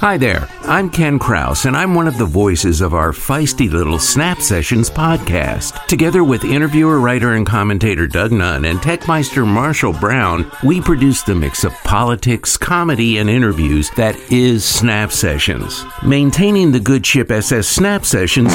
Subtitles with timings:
[0.00, 3.98] Hi there, I'm Ken Kraus, and I'm one of the voices of our feisty little
[3.98, 5.86] Snap Sessions podcast.
[5.86, 11.34] Together with interviewer, writer, and commentator Doug Nunn and Techmeister Marshall Brown, we produce the
[11.34, 15.84] mix of politics, comedy, and interviews that is Snap Sessions.
[16.04, 18.52] Maintaining the good ship SS Snap Sessions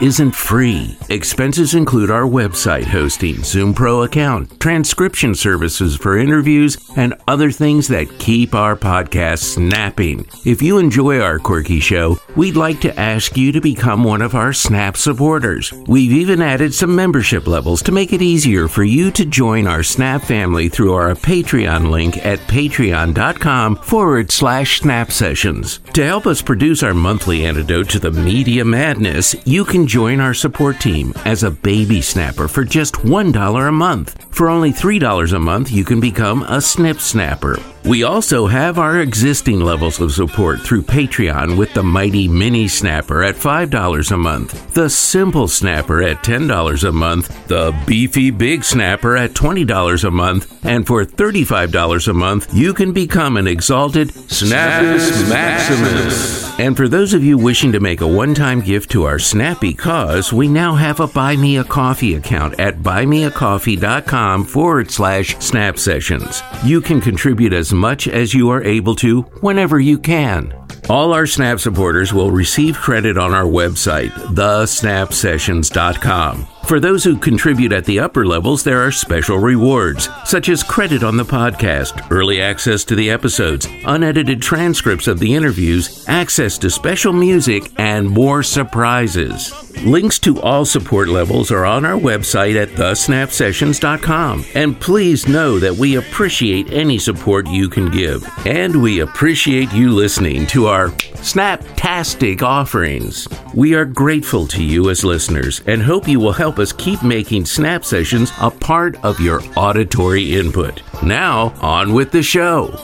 [0.00, 0.96] isn't free.
[1.08, 7.88] Expenses include our website hosting, Zoom Pro account, transcription services for interviews, and other things
[7.88, 10.26] that keep our podcast snapping.
[10.44, 14.34] If you enjoy our quirky show, we'd like to ask you to become one of
[14.34, 15.72] our Snap supporters.
[15.86, 19.82] We've even added some membership levels to make it easier for you to join our
[19.82, 25.78] Snap family through our Patreon link at patreon.com forward slash snap sessions.
[25.94, 30.34] To help us produce our monthly antidote to the media madness, you can join our
[30.34, 34.22] support team as a baby snapper for just $1 a month.
[34.32, 37.58] For only $3 a month, you can become a snip snapper.
[37.84, 43.22] We also have our existing levels of support through Patreon with the mighty mini snapper
[43.22, 49.16] at $5 a month, the simple snapper at $10 a month, the beefy big snapper
[49.16, 55.28] at $20 a month, and for $35 a month, you can become an exalted Snappus
[55.28, 56.48] Maximus.
[56.58, 59.72] And for those of you wishing to make a one time gift to our snappy
[59.72, 65.78] cause, we now have a Buy Me a Coffee account at buymeacoffee.com forward slash snap
[65.78, 66.42] sessions.
[66.64, 70.54] You can contribute as much as you are able to whenever you can.
[70.88, 76.57] All our Snap supporters will receive credit on our website, thesnapsessions.com.
[76.68, 81.02] For those who contribute at the upper levels, there are special rewards, such as credit
[81.02, 86.68] on the podcast, early access to the episodes, unedited transcripts of the interviews, access to
[86.68, 89.50] special music, and more surprises.
[89.82, 94.44] Links to all support levels are on our website at thesnapsessions.com.
[94.54, 98.28] And please know that we appreciate any support you can give.
[98.44, 103.26] And we appreciate you listening to our Snaptastic offerings.
[103.54, 107.44] We are grateful to you as listeners and hope you will help us keep making
[107.44, 110.82] Snap Sessions a part of your auditory input.
[111.02, 112.74] Now, on with the show.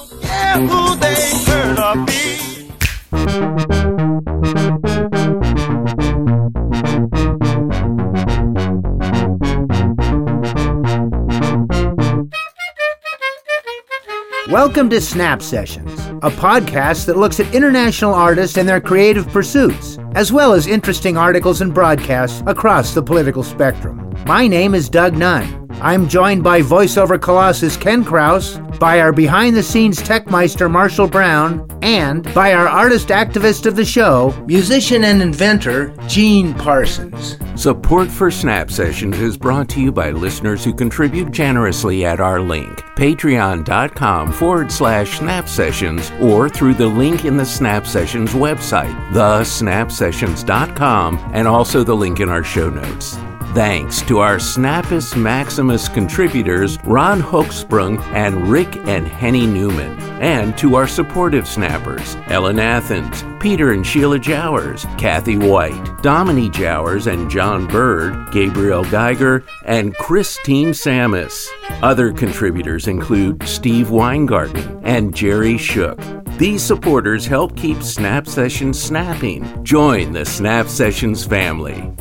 [14.54, 19.98] Welcome to Snap Sessions, a podcast that looks at international artists and their creative pursuits,
[20.14, 24.14] as well as interesting articles and broadcasts across the political spectrum.
[24.28, 25.63] My name is Doug Nunn.
[25.80, 31.66] I'm joined by voiceover colossus Ken Kraus, by our behind the scenes techmeister Marshall Brown,
[31.82, 37.38] and by our artist activist of the show, musician and inventor Gene Parsons.
[37.60, 42.40] Support for Snap Sessions is brought to you by listeners who contribute generously at our
[42.40, 48.94] link, patreon.com forward slash snap sessions, or through the link in the Snap Sessions website,
[49.12, 53.18] thesnapsessions.com, and also the link in our show notes.
[53.52, 60.74] Thanks to our Snappus Maximus contributors, Ron Hochsprung and Rick and Henny Newman, and to
[60.74, 67.66] our supportive snappers, Ellen Athens, Peter and Sheila Jowers, Kathy White, Dominique Jowers and John
[67.66, 71.46] Bird, Gabriel Geiger, and Christine Samus.
[71.82, 76.00] Other contributors include Steve Weingarten and Jerry Shook.
[76.38, 79.62] These supporters help keep Snap Sessions snapping.
[79.62, 81.92] Join the Snap Sessions family.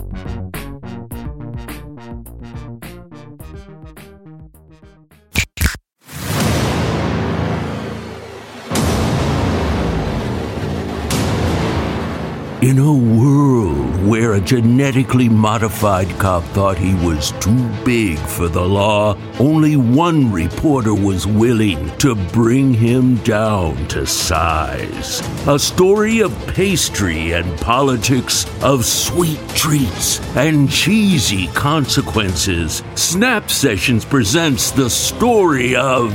[12.63, 18.65] In a world where a genetically modified cop thought he was too big for the
[18.65, 25.21] law, only one reporter was willing to bring him down to size.
[25.45, 32.81] A story of pastry and politics, of sweet treats and cheesy consequences.
[32.95, 36.13] Snap Sessions presents the story of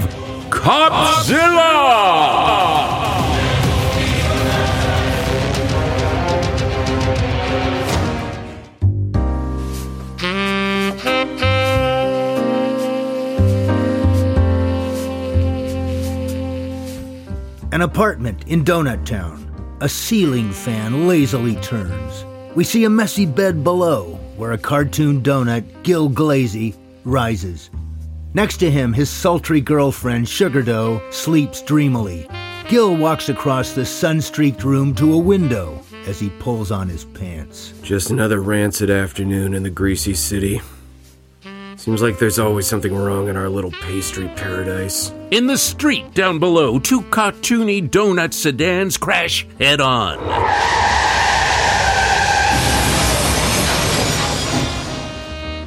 [0.48, 2.08] Copzilla!
[17.70, 19.44] An apartment in Donut Town.
[19.82, 22.24] A ceiling fan lazily turns.
[22.56, 26.74] We see a messy bed below, where a cartoon donut, Gil Glazy,
[27.04, 27.68] rises.
[28.32, 32.26] Next to him, his sultry girlfriend, Sugar Dough, sleeps dreamily.
[32.68, 37.04] Gil walks across the sun streaked room to a window as he pulls on his
[37.04, 37.74] pants.
[37.82, 40.62] Just another rancid afternoon in the greasy city.
[41.88, 45.10] Seems like there's always something wrong in our little pastry paradise.
[45.30, 50.18] In the street down below, two cartoony donut sedans crash head on.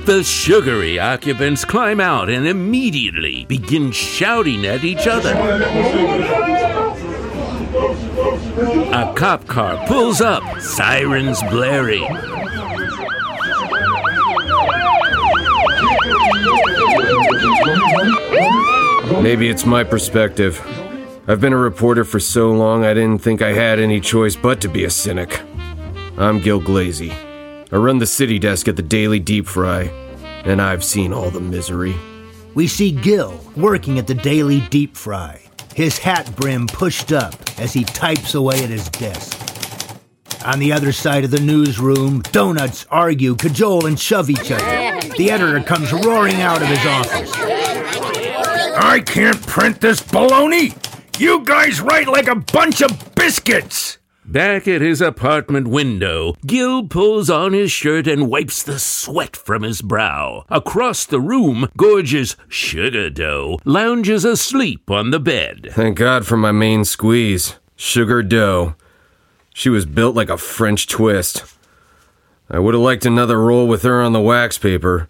[0.05, 5.33] The sugary occupants climb out and immediately begin shouting at each other.
[8.93, 12.05] A cop car pulls up, sirens blaring.
[19.19, 20.59] Maybe it's my perspective.
[21.27, 24.61] I've been a reporter for so long I didn't think I had any choice but
[24.61, 25.41] to be a cynic.
[26.17, 27.11] I'm Gil Glazy.
[27.11, 29.83] I run the city desk at the Daily Deep Fry,
[30.45, 31.95] and I've seen all the misery.
[32.55, 35.41] We see Gil working at the Daily Deep Fry,
[35.75, 39.37] his hat brim pushed up as he types away at his desk.
[40.45, 44.99] On the other side of the newsroom, donuts argue, cajole, and shove each other.
[45.15, 47.50] The editor comes roaring out of his office.
[48.75, 50.75] I can't print this baloney!
[51.19, 53.97] You guys write like a bunch of biscuits!
[54.25, 59.63] Back at his apartment window, Gil pulls on his shirt and wipes the sweat from
[59.63, 60.45] his brow.
[60.49, 65.69] Across the room, gorgeous Sugar Dough lounges asleep on the bed.
[65.71, 68.75] Thank God for my main squeeze, Sugar Dough.
[69.53, 71.43] She was built like a French twist.
[72.49, 75.09] I would have liked another roll with her on the wax paper,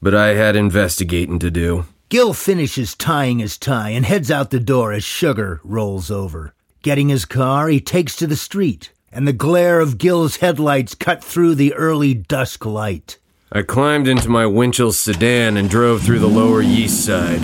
[0.00, 1.84] but I had investigating to do.
[2.12, 6.52] Gil finishes tying his tie and heads out the door as Sugar rolls over.
[6.82, 11.24] Getting his car, he takes to the street, and the glare of Gil's headlights cut
[11.24, 13.18] through the early dusk light.
[13.50, 17.40] I climbed into my Winchell sedan and drove through the Lower East Side.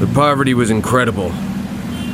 [0.00, 1.30] The poverty was incredible.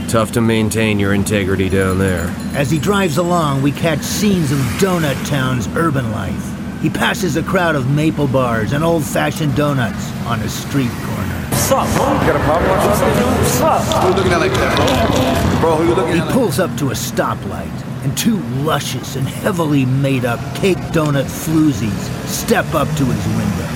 [0.08, 2.34] Tough to maintain your integrity down there.
[2.52, 6.59] As he drives along, we catch scenes of Donut Town's urban life.
[6.80, 11.46] He passes a crowd of maple bars and old fashioned donuts on a street corner.
[11.50, 12.06] What's up, bro?
[12.26, 13.26] Got a problem or something?
[13.26, 13.82] What's up?
[14.02, 15.60] Who you looking at like that, bro?
[15.60, 16.26] Bro, who you looking He at?
[16.26, 17.70] like- pulls up to a stoplight,
[18.02, 23.68] and two luscious and heavily made up cake donut floozies step up to his window.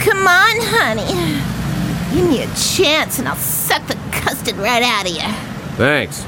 [0.00, 1.40] Come on, honey.
[2.14, 5.22] Give me a chance and I'll suck the custard right out of you.
[5.76, 6.24] Thanks.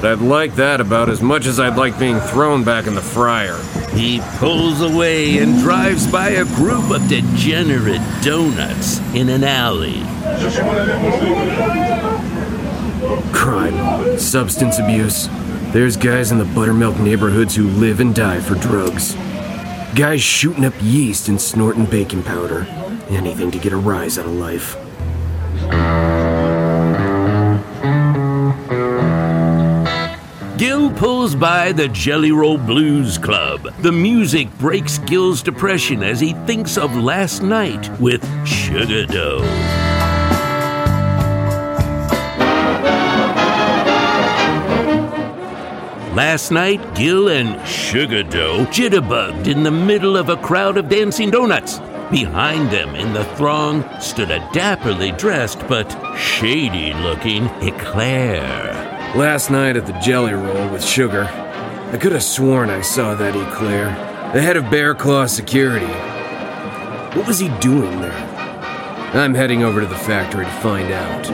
[0.00, 3.02] But I'd like that about as much as I'd like being thrown back in the
[3.02, 3.58] fryer.
[3.92, 10.00] He pulls away and drives by a group of degenerate donuts in an alley.
[13.32, 15.28] Crime, substance abuse.
[15.72, 19.14] There's guys in the buttermilk neighborhoods who live and die for drugs.
[19.94, 22.66] Guys shooting up yeast and snorting baking powder.
[23.10, 24.76] Anything to get a rise out of life.
[30.60, 33.72] Gil pulls by the Jelly Roll Blues Club.
[33.78, 39.38] The music breaks Gil's depression as he thinks of last night with Sugar Dough.
[46.14, 51.30] Last night, Gil and Sugar Dough jitterbugged in the middle of a crowd of dancing
[51.30, 51.78] donuts.
[52.10, 58.89] Behind them in the throng stood a dapperly dressed but shady looking Eclair.
[59.16, 63.34] Last night at the Jelly Roll with Sugar, I could have sworn I saw that
[63.34, 63.86] Eclair,
[64.32, 65.92] the head of Bear Claw Security.
[67.18, 68.12] What was he doing there?
[69.12, 71.26] I'm heading over to the factory to find out.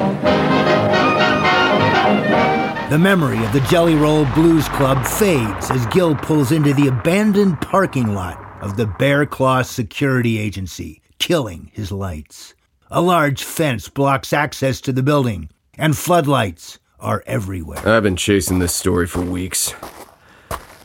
[2.89, 7.61] The memory of the Jelly Roll Blues Club fades as Gil pulls into the abandoned
[7.61, 12.55] parking lot of the Bear Claw Security Agency, killing his lights.
[12.91, 17.87] A large fence blocks access to the building, and floodlights are everywhere.
[17.87, 19.75] I've been chasing this story for weeks.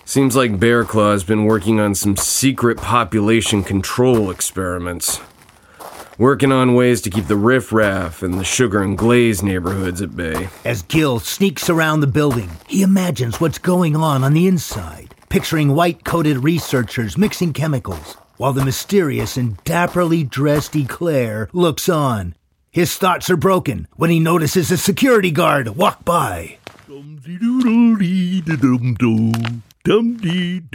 [0.06, 5.22] Seems like Bear Claw's been working on some secret population control experiments.
[6.18, 10.50] Working on ways to keep the riffraff and the sugar and glaze neighborhoods at bay.
[10.66, 15.74] As Gil sneaks around the building, he imagines what's going on on the inside, picturing
[15.74, 22.36] white coated researchers mixing chemicals, while the mysterious and dapperly dressed Eclair looks on.
[22.74, 26.58] His thoughts are broken when he notices a security guard walk by.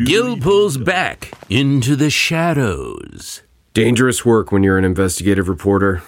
[0.04, 3.40] Gil pulls back into the shadows.
[3.72, 6.02] Dangerous work when you're an investigative reporter.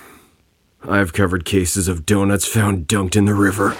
[0.87, 3.75] I've covered cases of donuts found dunked in the river.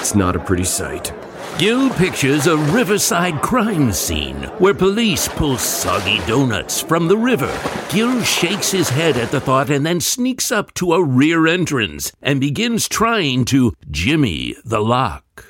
[0.00, 1.12] It's not a pretty sight.
[1.58, 7.52] Gil pictures a riverside crime scene where police pull soggy donuts from the river.
[7.88, 12.12] Gil shakes his head at the thought and then sneaks up to a rear entrance
[12.22, 15.46] and begins trying to jimmy the lock.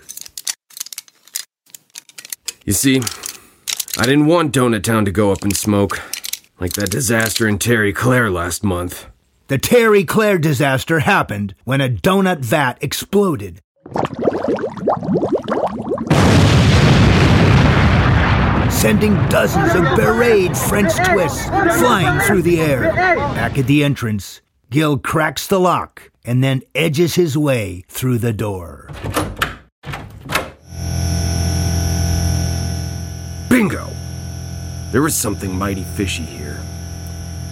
[2.65, 3.03] You see,
[3.99, 6.01] I didn't want Donut Town to go up in smoke,
[6.59, 9.07] like that disaster in Terry Clare last month.
[9.49, 13.61] The Terry Claire disaster happened when a donut vat exploded.
[18.79, 22.83] Sending dozens of berate French twists flying through the air.
[22.93, 28.33] Back at the entrance, Gil cracks the lock and then edges his way through the
[28.33, 28.89] door.
[33.51, 33.91] Bingo!
[34.93, 36.61] There was something mighty fishy here.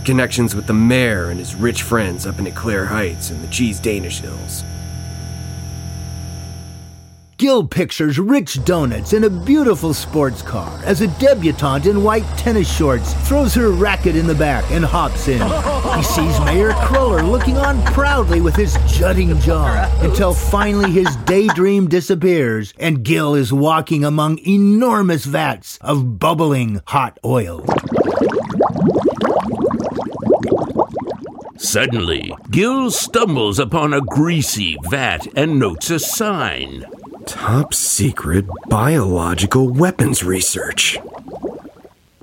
[0.04, 3.80] Connections with the mayor and his rich friends up in Eclair Heights and the Cheese
[3.80, 4.62] Danish Hills.
[7.38, 12.74] Gil pictures rich donuts in a beautiful sports car as a debutante in white tennis
[12.74, 15.42] shorts throws her racket in the back and hops in.
[15.94, 21.88] He sees Mayor Cruller looking on proudly with his jutting jaw until finally his daydream
[21.88, 27.66] disappears and Gil is walking among enormous vats of bubbling hot oil.
[31.58, 36.86] Suddenly, Gil stumbles upon a greasy vat and notes a sign.
[37.26, 40.96] Top secret biological weapons research.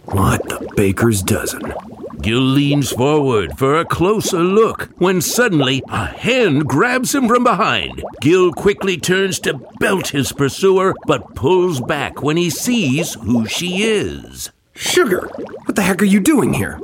[0.06, 1.74] What the baker's dozen?
[2.22, 8.02] Gil leans forward for a closer look when suddenly a hand grabs him from behind.
[8.22, 13.84] Gil quickly turns to belt his pursuer but pulls back when he sees who she
[13.84, 14.52] is.
[14.74, 15.28] Sugar,
[15.66, 16.80] what the heck are you doing here?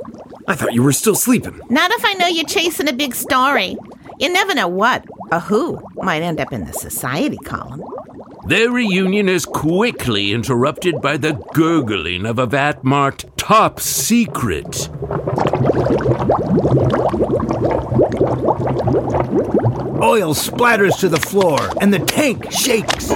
[0.46, 1.58] I thought you were still sleeping.
[1.70, 3.76] Not if I know you're chasing a big story.
[4.20, 7.82] You never know what a who might end up in the society column.
[8.46, 14.90] Their reunion is quickly interrupted by the gurgling of a vat marked Top Secret.
[20.02, 23.08] Oil splatters to the floor and the tank shakes.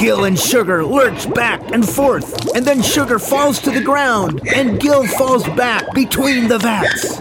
[0.00, 4.80] Gil and Sugar lurch back and forth, and then Sugar falls to the ground, and
[4.80, 7.20] Gil falls back between the vats.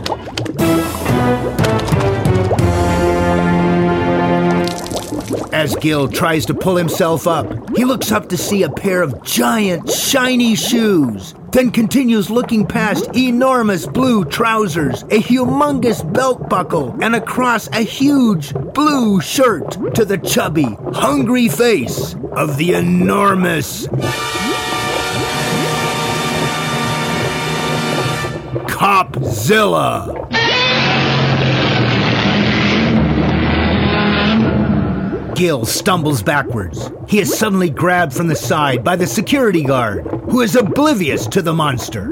[5.52, 9.22] As Gil tries to pull himself up, he looks up to see a pair of
[9.24, 17.14] giant, shiny shoes, then continues looking past enormous blue trousers, a humongous belt buckle, and
[17.14, 23.88] across a huge blue shirt to the chubby, hungry face of the enormous
[28.68, 30.39] Copzilla.
[35.40, 36.92] Gil stumbles backwards.
[37.08, 41.42] He is suddenly grabbed from the side by the security guard, who is oblivious to
[41.42, 42.12] the monster.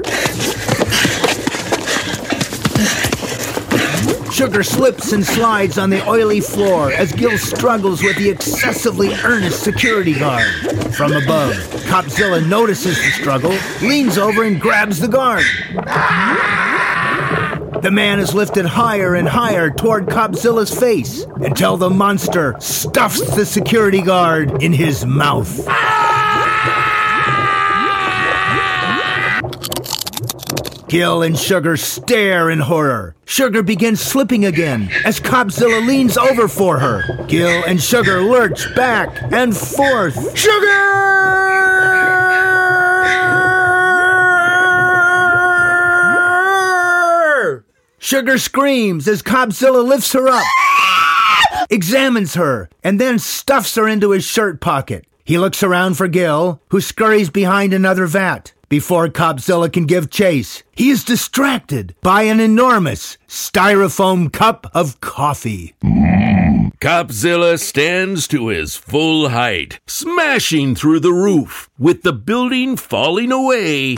[4.32, 9.62] Sugar slips and slides on the oily floor as Gil struggles with the excessively earnest
[9.62, 10.48] security guard.
[10.94, 11.52] From above,
[11.84, 15.44] Copzilla notices the struggle, leans over, and grabs the guard.
[17.82, 23.46] The man is lifted higher and higher toward Copzilla's face until the monster stuffs the
[23.46, 25.64] security guard in his mouth.
[30.88, 33.14] Gil and Sugar stare in horror.
[33.26, 37.24] Sugar begins slipping again as Copzilla leans over for her.
[37.28, 40.36] Gil and Sugar lurch back and forth.
[40.36, 40.98] Sugar!
[47.98, 50.44] Sugar screams as Copzilla lifts her up,
[51.70, 55.04] examines her, and then stuffs her into his shirt pocket.
[55.24, 58.52] He looks around for Gil, who scurries behind another vat.
[58.68, 65.74] Before Copzilla can give chase, he is distracted by an enormous styrofoam cup of coffee.
[66.80, 73.96] Copzilla stands to his full height, smashing through the roof, with the building falling away.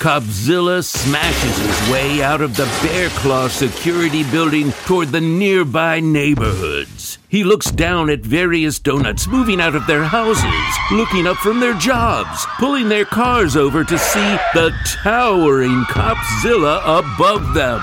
[0.00, 7.18] Copzilla smashes his way out of the Bear Claw security building toward the nearby neighborhoods.
[7.28, 11.74] He looks down at various donuts moving out of their houses, looking up from their
[11.74, 17.82] jobs, pulling their cars over to see the towering Copzilla above them.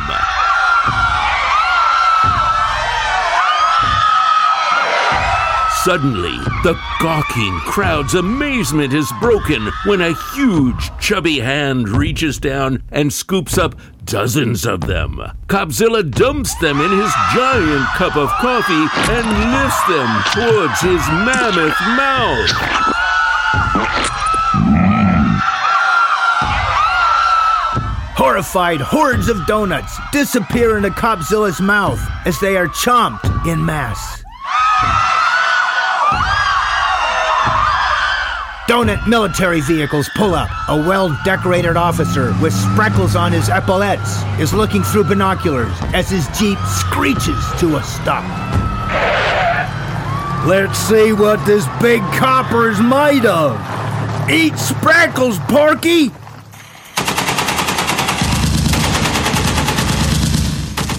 [5.87, 13.13] Suddenly, the gawking crowd's amazement is broken when a huge, chubby hand reaches down and
[13.13, 15.21] scoops up dozens of them.
[15.47, 18.73] Copzilla dumps them in his giant cup of coffee
[19.13, 22.51] and lifts them towards his mammoth mouth.
[28.17, 34.25] Horrified hordes of donuts disappear into Copzilla's mouth as they are chomped in mass.
[38.67, 40.49] Donut military vehicles pull up.
[40.67, 46.27] A well decorated officer with spreckles on his epaulettes is looking through binoculars as his
[46.37, 48.25] Jeep screeches to a stop.
[50.45, 53.55] Let's see what this big copper is made of.
[54.29, 56.11] Eat spreckles, Porky!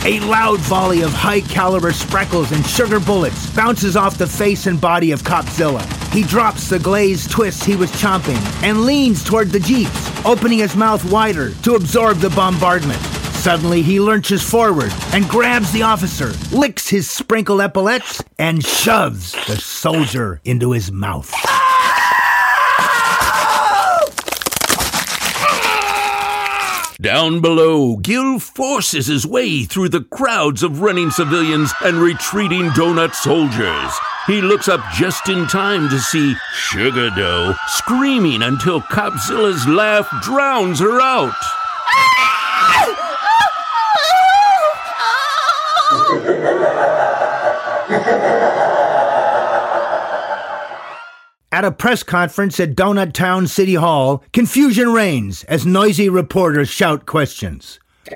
[0.06, 4.80] A loud volley of high caliber spreckles and sugar bullets bounces off the face and
[4.80, 5.97] body of Copzilla.
[6.12, 10.74] He drops the glazed twists he was chomping and leans toward the Jeeps, opening his
[10.74, 13.00] mouth wider to absorb the bombardment.
[13.34, 19.56] Suddenly, he lurches forward and grabs the officer, licks his sprinkled epaulets, and shoves the
[19.56, 21.32] soldier into his mouth.
[27.00, 33.14] Down below, Gil forces his way through the crowds of running civilians and retreating donut
[33.14, 33.92] soldiers.
[34.26, 40.80] He looks up just in time to see Sugar Dough screaming until Copzilla's laugh drowns
[40.80, 41.34] her out.
[51.58, 57.04] At a press conference at Donut Town City Hall, confusion reigns as noisy reporters shout
[57.04, 57.80] questions.
[58.06, 58.14] A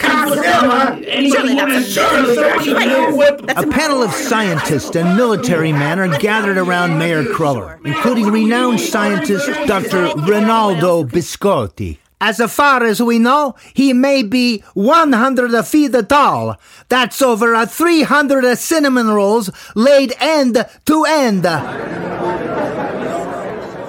[3.56, 9.48] A panel of scientists and military men are gathered around Mayor Cruller, including renowned scientist
[9.66, 10.14] Dr.
[10.18, 11.98] Rinaldo Biscotti.
[12.20, 16.56] As far as we know, he may be 100 feet tall.
[16.88, 21.44] That's over a 300 cinnamon rolls laid end to end.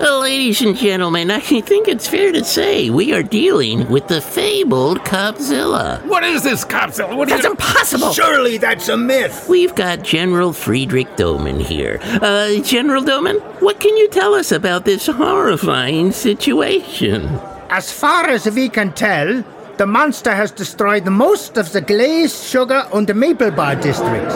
[0.03, 4.19] Well, ladies and gentlemen, I think it's fair to say we are dealing with the
[4.19, 6.05] fabled Copzilla.
[6.05, 7.15] What is this, Copzilla?
[7.15, 7.51] What That's you...
[7.51, 8.11] impossible.
[8.11, 9.45] Surely that's a myth.
[9.47, 11.99] We've got General Friedrich Doman here.
[12.03, 17.27] Uh, General Doman, what can you tell us about this horrifying situation?
[17.69, 19.41] As far as we can tell,
[19.77, 24.35] the monster has destroyed most of the glazed sugar and maple bar districts.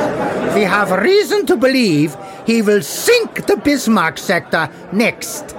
[0.55, 5.55] We have reason to believe he will sink the Bismarck sector next.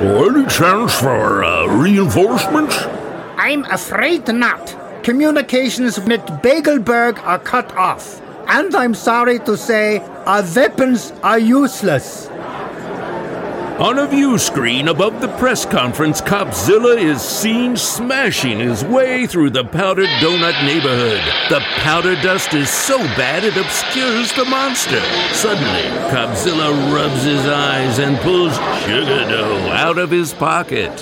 [0.00, 2.76] Any chance for uh, reinforcements?
[3.36, 4.76] I'm afraid not.
[5.02, 8.20] Communications with Bagelberg are cut off.
[8.46, 12.28] And I'm sorry to say, our weapons are useless.
[13.80, 19.48] On a view screen above the press conference, Copzilla is seen smashing his way through
[19.48, 21.22] the powdered donut neighborhood.
[21.48, 25.00] The powder dust is so bad it obscures the monster.
[25.32, 30.92] Suddenly, Copzilla rubs his eyes and pulls sugar dough out of his pocket.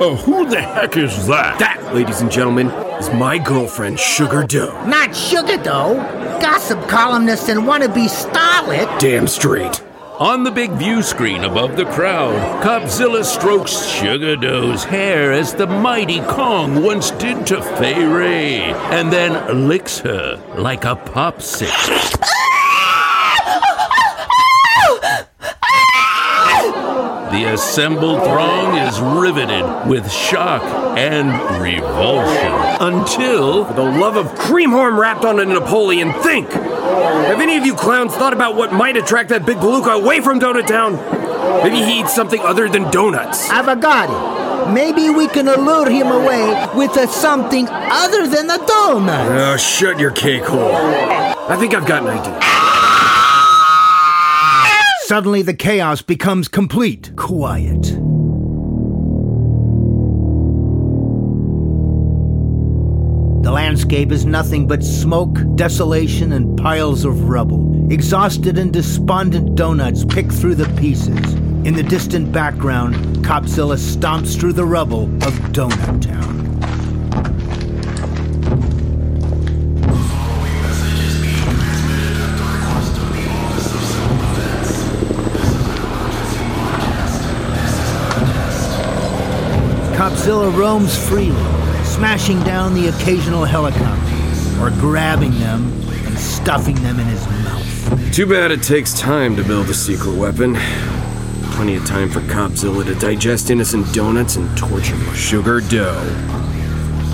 [0.00, 1.60] Oh, who the heck is that?
[1.60, 2.66] That, ladies and gentlemen,
[2.98, 4.72] is my girlfriend, Sugar Dough.
[4.86, 5.94] Not sugar, though.
[6.40, 8.98] Gossip columnist and wannabe starlet.
[8.98, 9.84] Damn straight.
[10.18, 15.68] On the big view screen above the crowd, Copzilla strokes Sugar Dough's hair as the
[15.68, 22.57] mighty Kong once did to Fay Wray, and then licks her like a popsicle.
[27.30, 30.62] The assembled throng is riveted with shock
[30.96, 31.28] and
[31.60, 36.50] revulsion until For the love of creamhorn wrapped on a Napoleon, think!
[36.50, 40.40] Have any of you clowns thought about what might attract that big beluga away from
[40.40, 40.94] Donut Town?
[41.62, 43.50] Maybe he eats something other than donuts.
[43.50, 44.72] Avogado.
[44.72, 49.52] Maybe we can allure him away with a something other than a donut.
[49.52, 50.72] Oh, shut your cake hole.
[50.74, 52.87] I think I've got an idea.
[55.08, 57.82] Suddenly, the chaos becomes complete quiet.
[63.42, 67.90] The landscape is nothing but smoke, desolation, and piles of rubble.
[67.90, 71.32] Exhausted and despondent donuts pick through the pieces.
[71.64, 72.94] In the distant background,
[73.24, 76.37] Copzilla stomps through the rubble of Donut Town.
[90.08, 91.36] Copzilla roams freely,
[91.84, 95.70] smashing down the occasional helicopter, or grabbing them
[96.06, 98.14] and stuffing them in his mouth.
[98.14, 100.56] Too bad it takes time to build a secret weapon.
[101.52, 106.02] Plenty of time for Copzilla to digest innocent donuts and torture sugar dough.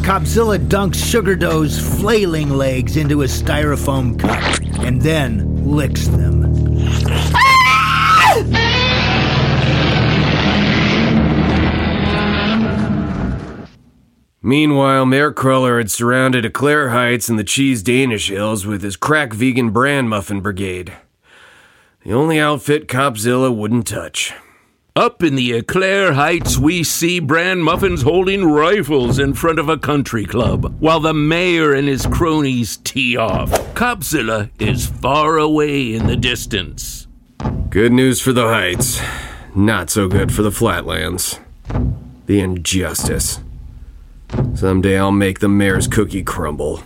[0.04, 4.38] Copzilla dunks Sugar Dough's flailing legs into a styrofoam cup
[4.84, 6.43] and then licks them.
[14.46, 19.32] Meanwhile, Mayor Cruller had surrounded Eclair Heights and the Cheese Danish Hills with his crack
[19.32, 20.92] vegan bran muffin brigade.
[22.04, 24.34] The only outfit Copzilla wouldn't touch.
[24.94, 29.78] Up in the Eclair Heights, we see Bran Muffins holding rifles in front of a
[29.78, 33.50] country club, while the mayor and his cronies tee off.
[33.74, 37.06] Copzilla is far away in the distance.
[37.70, 39.00] Good news for the Heights.
[39.54, 41.40] Not so good for the Flatlands.
[42.26, 43.40] The injustice.
[44.54, 46.82] Someday I'll make the mayor's cookie crumble.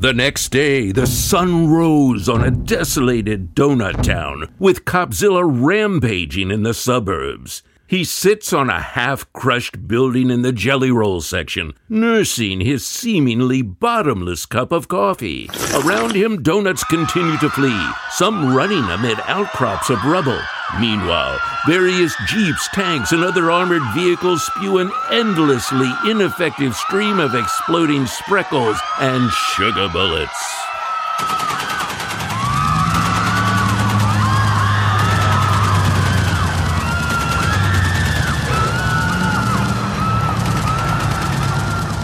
[0.00, 6.62] The next day, the sun rose on a desolated donut town, with Copzilla rampaging in
[6.62, 7.62] the suburbs.
[7.88, 13.62] He sits on a half crushed building in the jelly roll section, nursing his seemingly
[13.62, 15.48] bottomless cup of coffee.
[15.72, 20.38] Around him, donuts continue to flee, some running amid outcrops of rubble.
[20.78, 28.04] Meanwhile, various jeeps, tanks, and other armored vehicles spew an endlessly ineffective stream of exploding
[28.04, 31.67] spreckles and sugar bullets.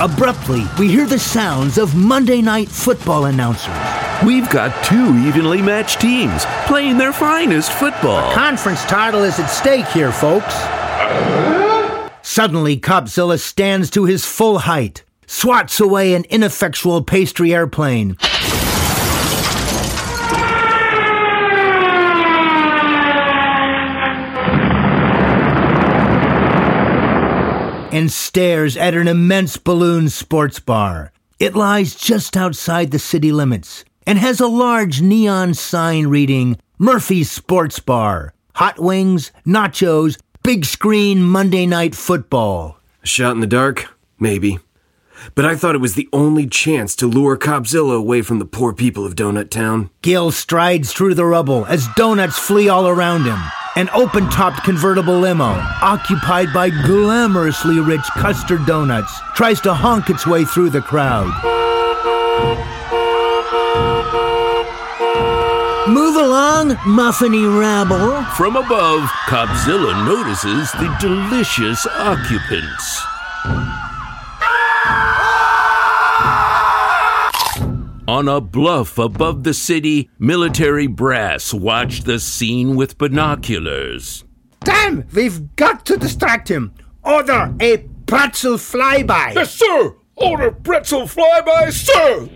[0.04, 3.72] Abruptly, we hear the sounds of Monday Night Football announcers.
[4.22, 8.30] We've got two evenly matched teams playing their finest football.
[8.34, 10.54] Conference title is at stake here, folks.
[12.20, 18.18] Suddenly, Copzilla stands to his full height, swats away an ineffectual pastry airplane.
[27.94, 31.12] And stares at an immense balloon sports bar.
[31.38, 37.30] It lies just outside the city limits and has a large neon sign reading Murphy's
[37.30, 38.34] Sports Bar.
[38.54, 42.80] Hot wings, nachos, big screen Monday night football.
[43.04, 43.86] A shot in the dark?
[44.18, 44.58] Maybe.
[45.36, 48.72] But I thought it was the only chance to lure Copzilla away from the poor
[48.72, 49.90] people of Donut Town.
[50.02, 53.38] Gil strides through the rubble as donuts flee all around him.
[53.76, 55.50] An open topped convertible limo,
[55.82, 61.26] occupied by glamorously rich custard donuts, tries to honk its way through the crowd.
[65.88, 68.22] Move along, muffiny rabble.
[68.36, 73.04] From above, Copzilla notices the delicious occupants.
[78.06, 84.24] On a bluff above the city, military brass watched the scene with binoculars.
[84.60, 86.74] Damn, we've got to distract him.
[87.02, 89.34] Order a pretzel flyby.
[89.34, 89.96] Yes, sir!
[90.16, 92.28] Order pretzel flyby, sir!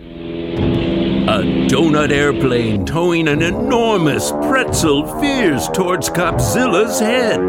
[1.29, 7.39] A donut airplane towing an enormous pretzel veers towards Copzilla's head.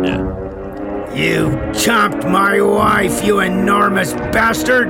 [1.16, 4.88] You chomped my wife, you enormous bastard!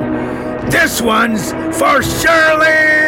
[0.69, 3.01] This one's for Shirley!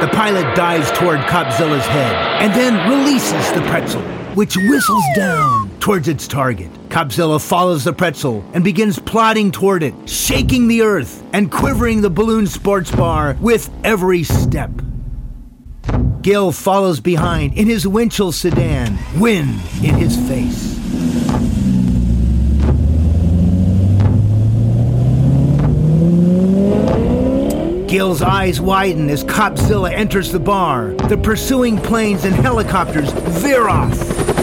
[0.00, 4.02] The pilot dives toward Copzilla's head and then releases the pretzel,
[4.34, 6.70] which whistles down towards its target.
[6.88, 12.10] Copzilla follows the pretzel and begins plodding toward it, shaking the earth and quivering the
[12.10, 14.70] balloon sports bar with every step.
[16.22, 20.76] Gil follows behind in his Winchell sedan, wind in his face.
[27.88, 30.92] Gil's eyes widen as Copzilla enters the bar.
[31.08, 34.37] The pursuing planes and helicopters veer off.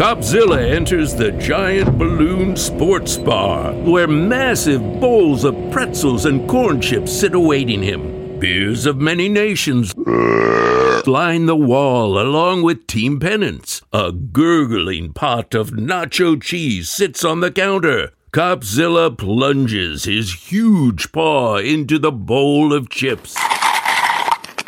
[0.00, 7.12] Copzilla enters the giant balloon sports bar, where massive bowls of pretzels and corn chips
[7.12, 8.38] sit awaiting him.
[8.38, 9.94] Beers of many nations
[11.06, 13.82] line the wall along with team pennants.
[13.92, 18.12] A gurgling pot of nacho cheese sits on the counter.
[18.32, 23.36] Copzilla plunges his huge paw into the bowl of chips.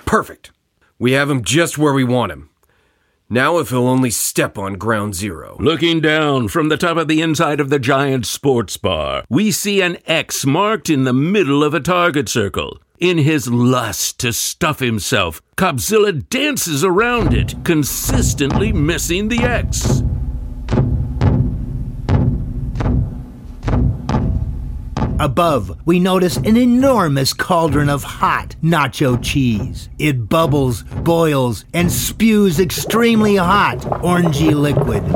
[0.04, 0.50] Perfect.
[0.98, 2.50] We have him just where we want him.
[3.32, 5.56] Now, if he'll only step on ground zero.
[5.58, 9.80] Looking down from the top of the inside of the giant sports bar, we see
[9.80, 12.78] an X marked in the middle of a target circle.
[13.00, 20.02] In his lust to stuff himself, Copzilla dances around it, consistently missing the X.
[25.22, 29.88] Above, we notice an enormous cauldron of hot nacho cheese.
[29.96, 35.06] It bubbles, boils, and spews extremely hot, orangey liquid.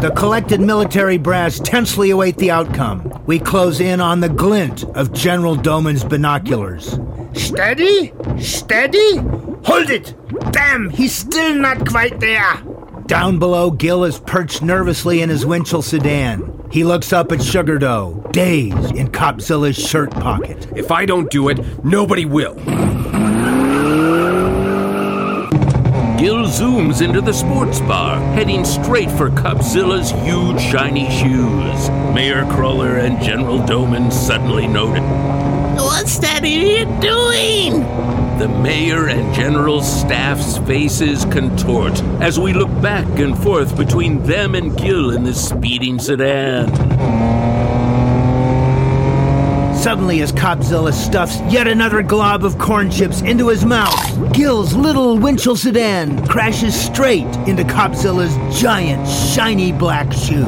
[0.00, 3.20] The collected military brass tensely await the outcome.
[3.26, 7.00] We close in on the glint of General Doman's binoculars.
[7.32, 8.12] Steady?
[8.38, 9.16] Steady?
[9.64, 10.14] Hold it!
[10.52, 12.62] Damn, he's still not quite there.
[13.08, 16.68] Down below, Gil is perched nervously in his Winchell sedan.
[16.70, 20.68] He looks up at Sugar Dough, dazed in Copzilla's shirt pocket.
[20.76, 22.52] If I don't do it, nobody will.
[26.18, 31.88] Gil zooms into the sports bar, heading straight for Copzilla's huge shiny shoes.
[32.12, 35.00] Mayor Cruller and General Doman suddenly notice.
[35.80, 38.17] What's that idiot doing?
[38.38, 44.54] The mayor and general staff's faces contort as we look back and forth between them
[44.54, 46.68] and Gil in the speeding sedan.
[49.74, 55.18] Suddenly, as Copzilla stuffs yet another glob of corn chips into his mouth, Gil's little
[55.18, 60.46] Winchell sedan crashes straight into Copzilla's giant, shiny black shoe.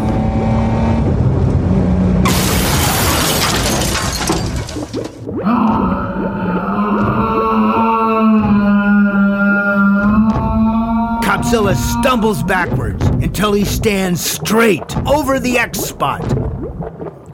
[11.51, 16.23] Copzilla stumbles backwards until he stands straight over the X spot.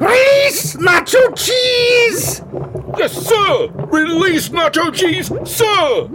[0.01, 2.41] Release nacho cheese!
[2.97, 3.69] Yes, sir!
[3.91, 6.09] Release nacho cheese, sir!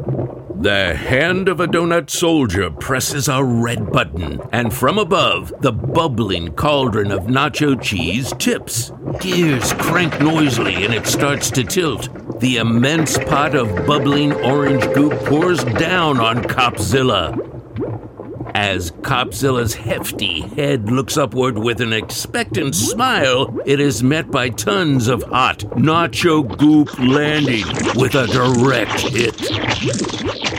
[0.59, 6.53] The hand of a donut soldier presses a red button, and from above, the bubbling
[6.53, 8.91] cauldron of nacho cheese tips.
[9.19, 12.09] Gears crank noisily and it starts to tilt.
[12.39, 17.50] The immense pot of bubbling orange goop pours down on Copzilla.
[18.53, 25.07] As Copzilla's hefty head looks upward with an expectant smile, it is met by tons
[25.07, 30.50] of hot nacho goop landing with a direct hit.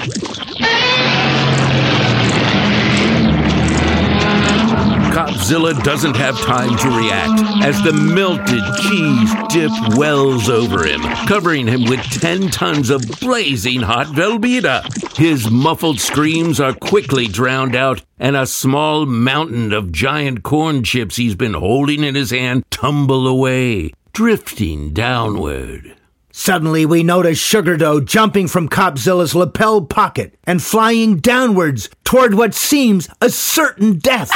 [5.33, 11.66] Copzilla doesn't have time to react as the melted cheese dip wells over him, covering
[11.66, 14.85] him with 10 tons of blazing hot Velveeta.
[15.16, 21.16] His muffled screams are quickly drowned out, and a small mountain of giant corn chips
[21.16, 25.97] he's been holding in his hand tumble away, drifting downward.
[26.31, 32.53] Suddenly, we notice Sugar Dough jumping from Copzilla's lapel pocket and flying downwards toward what
[32.53, 34.31] seems a certain death.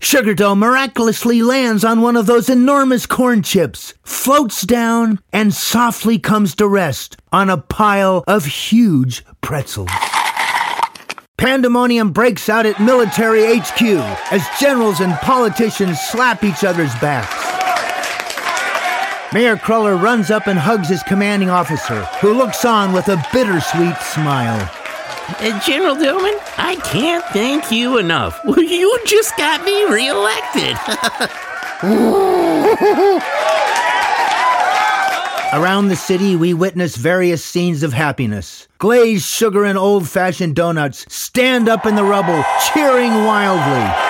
[0.00, 6.18] Sugar Dough miraculously lands on one of those enormous corn chips, floats down, and softly
[6.18, 9.90] comes to rest on a pile of huge pretzels.
[11.36, 13.82] Pandemonium breaks out at military HQ
[14.30, 17.42] as generals and politicians slap each other's backs.
[19.32, 23.96] Mayor Cruller runs up and hugs his commanding officer, who looks on with a bittersweet
[23.98, 24.81] smile.
[25.40, 28.38] Uh, General Doman, I can't thank you enough.
[28.72, 30.76] You just got me reelected.
[35.52, 38.66] Around the city, we witness various scenes of happiness.
[38.78, 42.42] Glazed sugar and old fashioned donuts stand up in the rubble,
[42.72, 44.08] cheering wildly.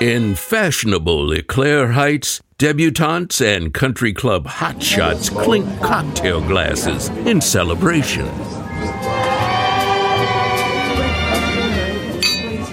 [0.00, 8.26] In fashionable Eclair Heights, debutantes and country club hotshots clink cocktail glasses in celebration.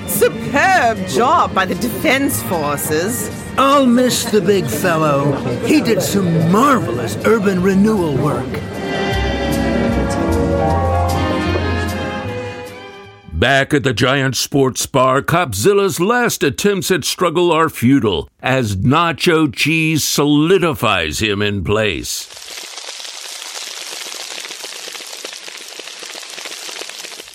[0.09, 3.31] Superb job by the Defense Forces.
[3.57, 5.31] I'll miss the big fellow.
[5.65, 8.59] He did some marvelous urban renewal work.
[13.37, 19.53] Back at the giant sports bar, Copzilla's last attempts at struggle are futile as nacho
[19.53, 22.27] cheese solidifies him in place.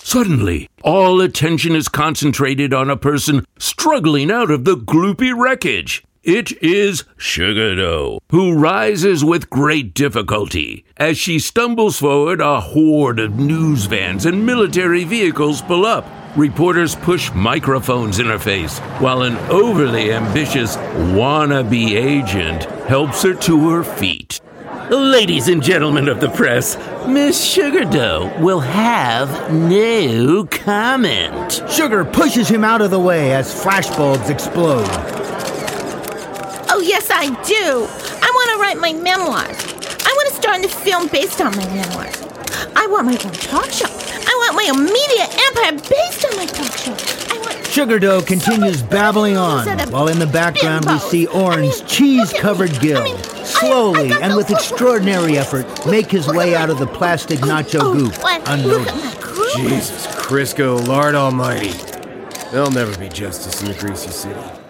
[0.02, 6.02] Suddenly, all attention is concentrated on a person struggling out of the gloopy wreckage.
[6.24, 10.84] It is Dough, who rises with great difficulty.
[10.96, 16.06] As she stumbles forward, a horde of news vans and military vehicles pull up.
[16.36, 20.76] Reporters push microphones in her face, while an overly ambitious
[21.16, 24.40] wannabe agent helps her to her feet.
[24.90, 31.64] Ladies and gentlemen of the press, Miss Sugar Dough will have no comment.
[31.68, 35.31] Sugar pushes him out of the way as flashbulbs explode.
[36.74, 37.84] Oh, yes, I do.
[37.84, 39.60] I want to write my memoirs.
[40.06, 42.22] I want to star in the film based on my memoirs.
[42.74, 43.84] I want my own talk show.
[43.90, 46.96] I want my own media empire based on my talk show.
[47.34, 47.66] I want.
[47.66, 53.18] Sugar Dough continues babbling on, while in the background we see Orange, cheese covered Gil,
[53.44, 57.92] slowly and with extraordinary effort, make his way out of the plastic oh, nacho oh,
[57.92, 58.40] goop What?
[58.64, 59.56] Look at unnoticed.
[59.58, 61.72] Jesus, Crisco, Lord Almighty.
[62.50, 64.61] There'll never be justice in the greasy city.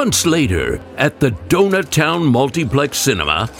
[0.00, 3.50] Months later, at the Donut Town Multiplex Cinema,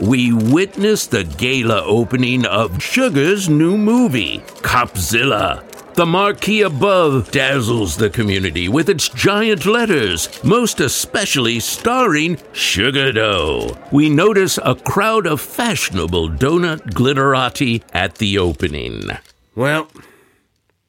[0.00, 5.64] we witnessed the gala opening of Sugar's new movie, Copzilla.
[5.94, 13.76] The marquee above dazzles the community with its giant letters, most especially starring Sugar Dough.
[13.90, 19.08] We notice a crowd of fashionable donut glitterati at the opening.
[19.56, 19.88] Well,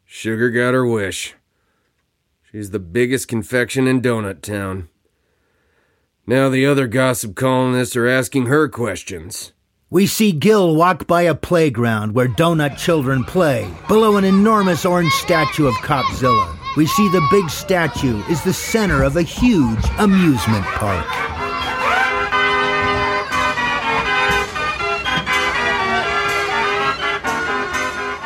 [0.06, 1.34] Sugar got her wish.
[2.58, 4.90] She's the biggest confection in Donut Town.
[6.26, 9.54] Now the other gossip colonists are asking her questions.
[9.92, 15.14] We see Gil walk by a playground where donut children play, below an enormous orange
[15.14, 16.58] statue of Copzilla.
[16.76, 21.47] We see the big statue is the center of a huge amusement park.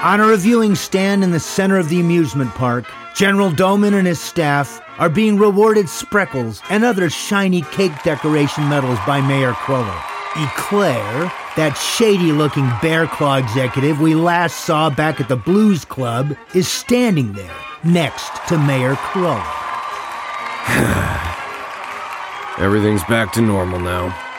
[0.04, 4.20] On a reviewing stand in the center of the amusement park, General Doman and his
[4.20, 10.02] staff are being rewarded spreckles and other shiny cake decoration medals by Mayor Cruller.
[10.38, 16.36] Eclair, that shady looking bear claw executive we last saw back at the Blues Club,
[16.56, 19.38] is standing there next to Mayor Crow.
[22.58, 24.31] Everything's back to normal now.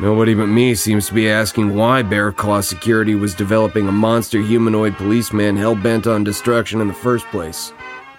[0.00, 4.40] Nobody but me seems to be asking why Bear Claw Security was developing a monster
[4.40, 7.72] humanoid policeman hell bent on destruction in the first place.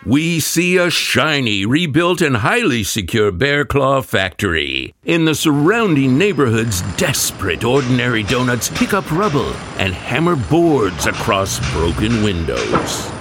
[0.05, 4.93] we see a shiny, rebuilt, and highly secure Bear Claw factory.
[5.03, 12.23] In the surrounding neighborhoods, desperate ordinary donuts pick up rubble and hammer boards across broken
[12.23, 13.11] windows.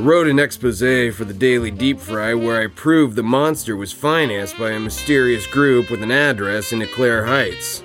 [0.00, 0.80] Wrote an expose
[1.14, 5.46] for the Daily Deep Fry where I proved the monster was financed by a mysterious
[5.46, 7.82] group with an address in Eclair Heights.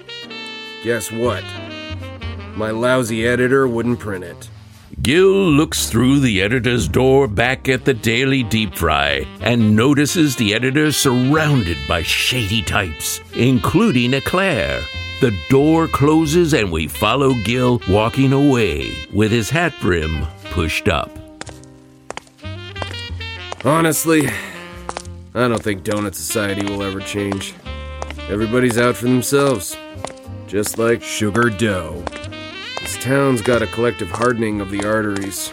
[0.82, 1.44] Guess what?
[2.56, 4.50] My lousy editor wouldn't print it.
[5.02, 10.54] Gil looks through the editor's door back at the Daily Deep Fry and notices the
[10.54, 14.82] editor surrounded by shady types, including Eclair.
[15.20, 21.25] The door closes and we follow Gil walking away with his hat brim pushed up.
[23.66, 24.28] Honestly,
[25.34, 27.56] I don't think Donut Society will ever change.
[28.30, 29.76] Everybody's out for themselves,
[30.46, 32.04] just like Sugar Dough.
[32.82, 35.50] This town's got a collective hardening of the arteries.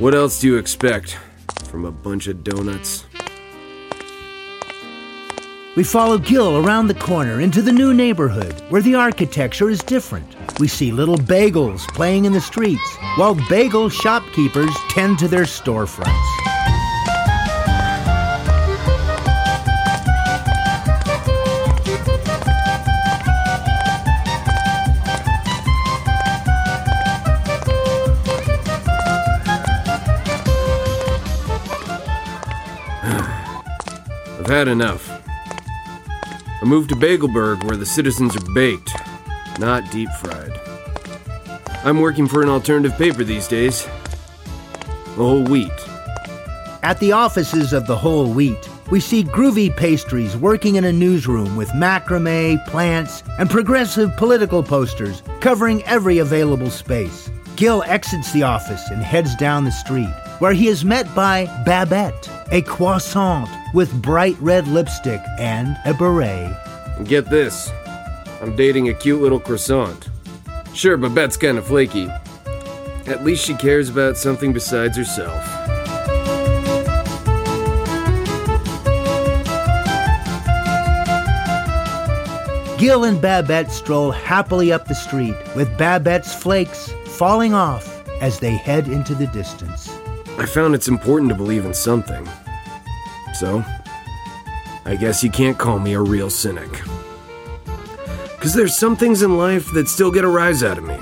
[0.00, 1.18] What else do you expect
[1.66, 3.04] from a bunch of donuts?
[5.76, 10.26] We follow Gil around the corner into the new neighborhood where the architecture is different.
[10.58, 16.39] We see little bagels playing in the streets while bagel shopkeepers tend to their storefronts.
[34.50, 35.08] Had enough.
[36.60, 38.92] I moved to Bagelburg where the citizens are baked,
[39.60, 40.58] not deep fried.
[41.84, 43.86] I'm working for an alternative paper these days.
[45.14, 45.70] Whole wheat.
[46.82, 51.54] At the offices of the Whole Wheat, we see groovy pastries working in a newsroom
[51.54, 57.30] with macrame, plants, and progressive political posters covering every available space.
[57.54, 62.39] Gil exits the office and heads down the street, where he is met by Babette,
[62.52, 66.52] a croissant with bright red lipstick and a beret.
[66.96, 67.70] And get this
[68.40, 70.08] I'm dating a cute little croissant.
[70.74, 72.08] Sure, Babette's kind of flaky.
[73.06, 75.44] At least she cares about something besides herself.
[82.78, 88.52] Gil and Babette stroll happily up the street, with Babette's flakes falling off as they
[88.52, 89.89] head into the distance.
[90.40, 92.26] I found it's important to believe in something.
[93.34, 93.62] So,
[94.86, 96.70] I guess you can't call me a real cynic.
[98.36, 100.98] Because there's some things in life that still get a rise out of me.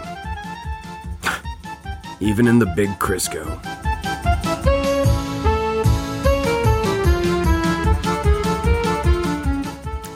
[2.21, 3.88] Even in the big Crisco.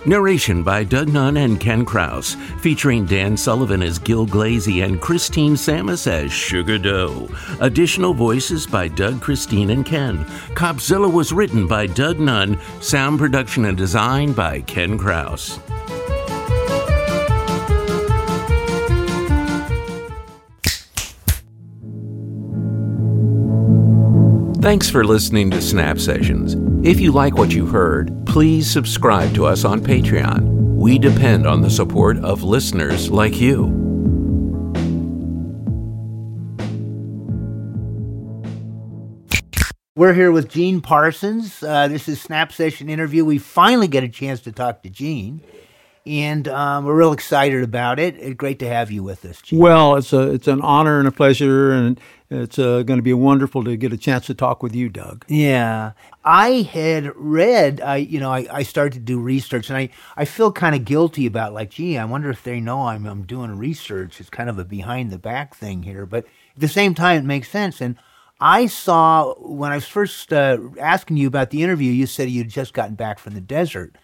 [0.05, 5.55] Narration by Doug Nunn and Ken Kraus, featuring Dan Sullivan as Gil Glazy and Christine
[5.55, 7.29] Samus as Sugar Dough.
[7.61, 10.25] Additional voices by Doug, Christine, and Ken.
[10.55, 15.61] Copzilla was written by Doug Nunn, sound production and design by Ken Kraus.
[24.63, 26.55] Thanks for listening to Snap Sessions.
[26.87, 30.77] If you like what you heard, please subscribe to us on Patreon.
[30.77, 33.65] We depend on the support of listeners like you.
[39.97, 41.61] We're here with Gene Parsons.
[41.65, 43.25] Uh, this is Snap Session interview.
[43.25, 45.41] We finally get a chance to talk to Gene,
[46.07, 48.15] and um, we're real excited about it.
[48.17, 49.59] It's great to have you with us, Gene.
[49.59, 52.01] Well, it's a it's an honor and a pleasure, and
[52.33, 55.25] it's uh, going to be wonderful to get a chance to talk with you, Doug.
[55.29, 55.93] Yeah,
[56.25, 57.81] I had read.
[57.81, 60.85] I you know I, I started to do research, and I I feel kind of
[60.85, 64.21] guilty about like, gee, I wonder if they know I'm I'm doing research.
[64.21, 67.27] It's kind of a behind the back thing here, but at the same time, it
[67.27, 67.97] makes sense and.
[68.45, 72.49] I saw when I was first uh, asking you about the interview, you said you'd
[72.49, 73.95] just gotten back from the desert.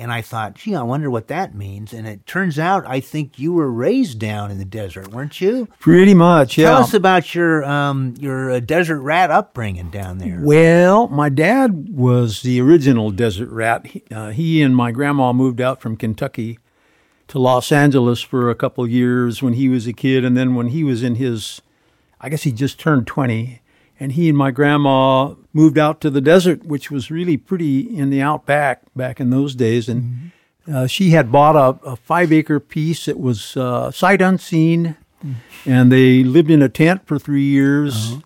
[0.00, 1.92] And I thought, gee, I wonder what that means.
[1.92, 5.68] And it turns out I think you were raised down in the desert, weren't you?
[5.78, 6.70] Pretty much, yeah.
[6.70, 10.40] Tell us about your um, your uh, desert rat upbringing down there.
[10.42, 13.86] Well, my dad was the original desert rat.
[13.86, 16.58] He, uh, he and my grandma moved out from Kentucky
[17.28, 20.68] to Los Angeles for a couple years when he was a kid, and then when
[20.68, 21.60] he was in his,
[22.20, 23.60] I guess he just turned twenty
[24.00, 28.08] and he and my grandma moved out to the desert, which was really pretty in
[28.08, 29.88] the outback back in those days.
[29.88, 30.74] And mm-hmm.
[30.74, 33.06] uh, she had bought a, a, five acre piece.
[33.06, 35.70] It was uh, sight unseen, mm-hmm.
[35.70, 38.12] and they lived in a tent for three years.
[38.12, 38.20] Uh-huh.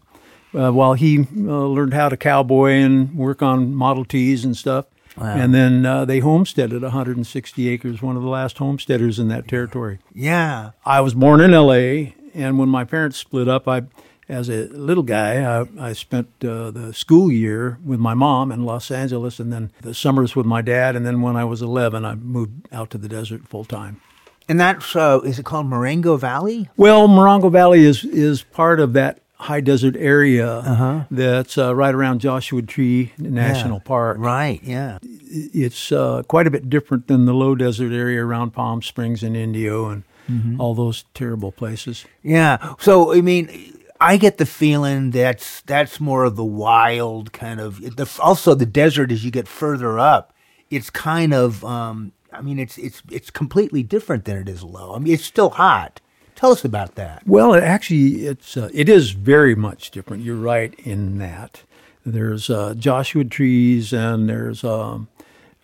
[0.55, 4.87] Uh, while he uh, learned how to cowboy and work on Model Ts and stuff.
[5.16, 5.35] Wow.
[5.35, 9.99] And then uh, they homesteaded 160 acres, one of the last homesteaders in that territory.
[10.12, 10.70] Yeah.
[10.85, 13.83] I was born in LA, and when my parents split up, I
[14.29, 18.64] as a little guy, I, I spent uh, the school year with my mom in
[18.64, 20.97] Los Angeles, and then the summers with my dad.
[20.97, 24.01] And then when I was 11, I moved out to the desert full time.
[24.49, 26.68] And that's uh, is it called Morongo Valley?
[26.77, 31.05] Well, Morongo Valley is is part of that high desert area uh-huh.
[31.11, 34.16] that's uh, right around Joshua Tree National yeah, Park.
[34.18, 34.61] Right.
[34.62, 34.99] Yeah.
[35.03, 39.37] It's uh, quite a bit different than the low desert area around Palm Springs and
[39.37, 40.61] Indio and mm-hmm.
[40.61, 42.05] all those terrible places.
[42.22, 42.75] Yeah.
[42.79, 43.74] So I mean
[44.05, 47.81] I get the feeling that's that's more of the wild kind of.
[47.97, 50.35] The, also, the desert as you get further up,
[50.71, 51.65] it's kind of.
[51.65, 54.95] Um, I mean, it's it's it's completely different than it is low.
[54.95, 56.03] I mean, it's still hot.
[56.35, 57.27] Tell us about that.
[57.27, 60.23] Well, it actually, it's uh, it is very much different.
[60.23, 61.63] You're right in that.
[62.05, 65.09] There's uh, Joshua trees, and there's um,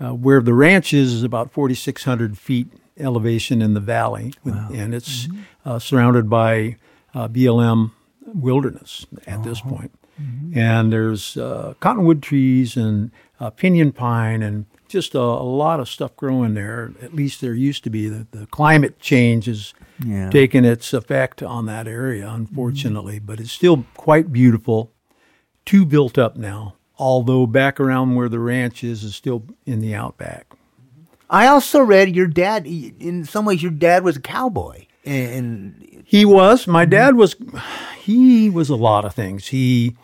[0.01, 2.69] uh, where the ranch is is about 4,600 feet
[2.99, 4.71] elevation in the valley, wow.
[4.73, 5.41] and it's mm-hmm.
[5.63, 6.77] Uh, surrounded by
[7.13, 7.91] uh, BLM
[8.27, 9.71] wilderness at this uh-huh.
[9.71, 9.93] point.
[10.21, 10.59] Mm-hmm.
[10.59, 15.89] And there's uh, cottonwood trees and uh, pinyon pine and just a, a, lot of
[15.89, 16.93] stuff growing there.
[17.01, 18.09] At least there used to be.
[18.09, 19.73] The, the climate change has
[20.05, 20.29] yeah.
[20.31, 23.27] taken its effect on that area, unfortunately, mm-hmm.
[23.27, 24.93] but it's still quite beautiful.
[25.65, 29.95] Too built up now, although back around where the ranch is is still in the
[29.95, 30.53] outback.
[31.29, 32.67] I also read your dad.
[32.67, 36.67] In some ways, your dad was a cowboy, and he was.
[36.67, 37.37] My dad was.
[38.01, 39.49] He was a lot of things.
[39.49, 39.97] He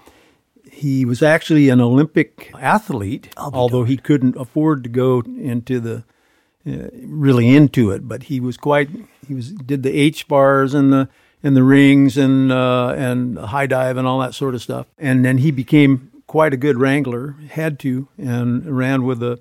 [0.70, 6.04] he was actually an Olympic athlete, although he couldn't afford to go into the
[6.66, 8.06] uh, really into it.
[8.06, 8.90] But he was quite.
[9.26, 11.08] He was did the H bars and the
[11.42, 14.86] and the rings and uh, and high dive and all that sort of stuff.
[14.98, 17.36] And then he became quite a good wrangler.
[17.50, 19.40] Had to and ran with the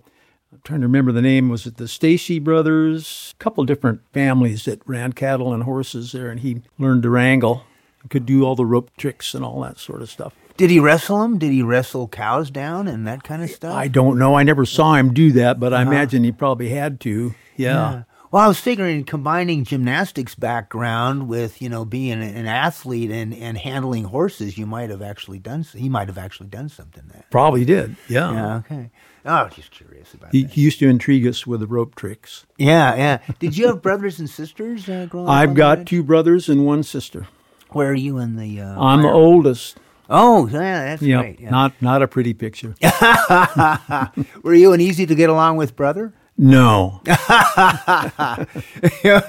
[0.66, 1.48] trying to remember the name.
[1.48, 3.34] Was it the Stacy brothers?
[3.40, 7.64] A couple different families that ran cattle and horses there, and he learned to wrangle.
[8.10, 10.34] Could do all the rope tricks and all that sort of stuff.
[10.58, 11.40] Did he wrestle them?
[11.40, 13.74] Did he wrestle cows down and that kind of stuff?
[13.74, 14.36] I don't know.
[14.36, 15.80] I never saw him do that, but uh-huh.
[15.80, 17.34] I imagine he probably had to.
[17.56, 17.92] yeah.
[17.92, 18.04] yeah.
[18.32, 23.58] Well, I was figuring combining gymnastics background with you know being an athlete and, and
[23.58, 25.64] handling horses, you might have actually done.
[25.64, 27.24] He might have actually done something there.
[27.32, 27.96] Probably did.
[28.10, 28.34] Yeah.
[28.34, 28.56] Yeah.
[28.58, 28.92] Okay.
[29.26, 30.52] Oh, just curious about he, that.
[30.52, 32.46] He used to intrigue us with the rope tricks.
[32.58, 33.20] Yeah, yeah.
[33.40, 37.28] Did you have brothers and sisters uh, growing I've got two brothers and one sister.
[37.70, 38.62] Where are you in the?
[38.62, 39.80] Uh, I'm the oldest.
[40.10, 41.40] Oh, yeah, that's yep, great.
[41.40, 41.50] Yeah.
[41.50, 42.76] Not not a pretty picture.
[44.44, 46.14] Were you an easy to get along with brother?
[46.38, 47.02] No.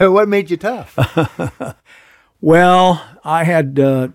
[0.01, 0.99] what made you tough?
[2.41, 4.09] well, I had uh,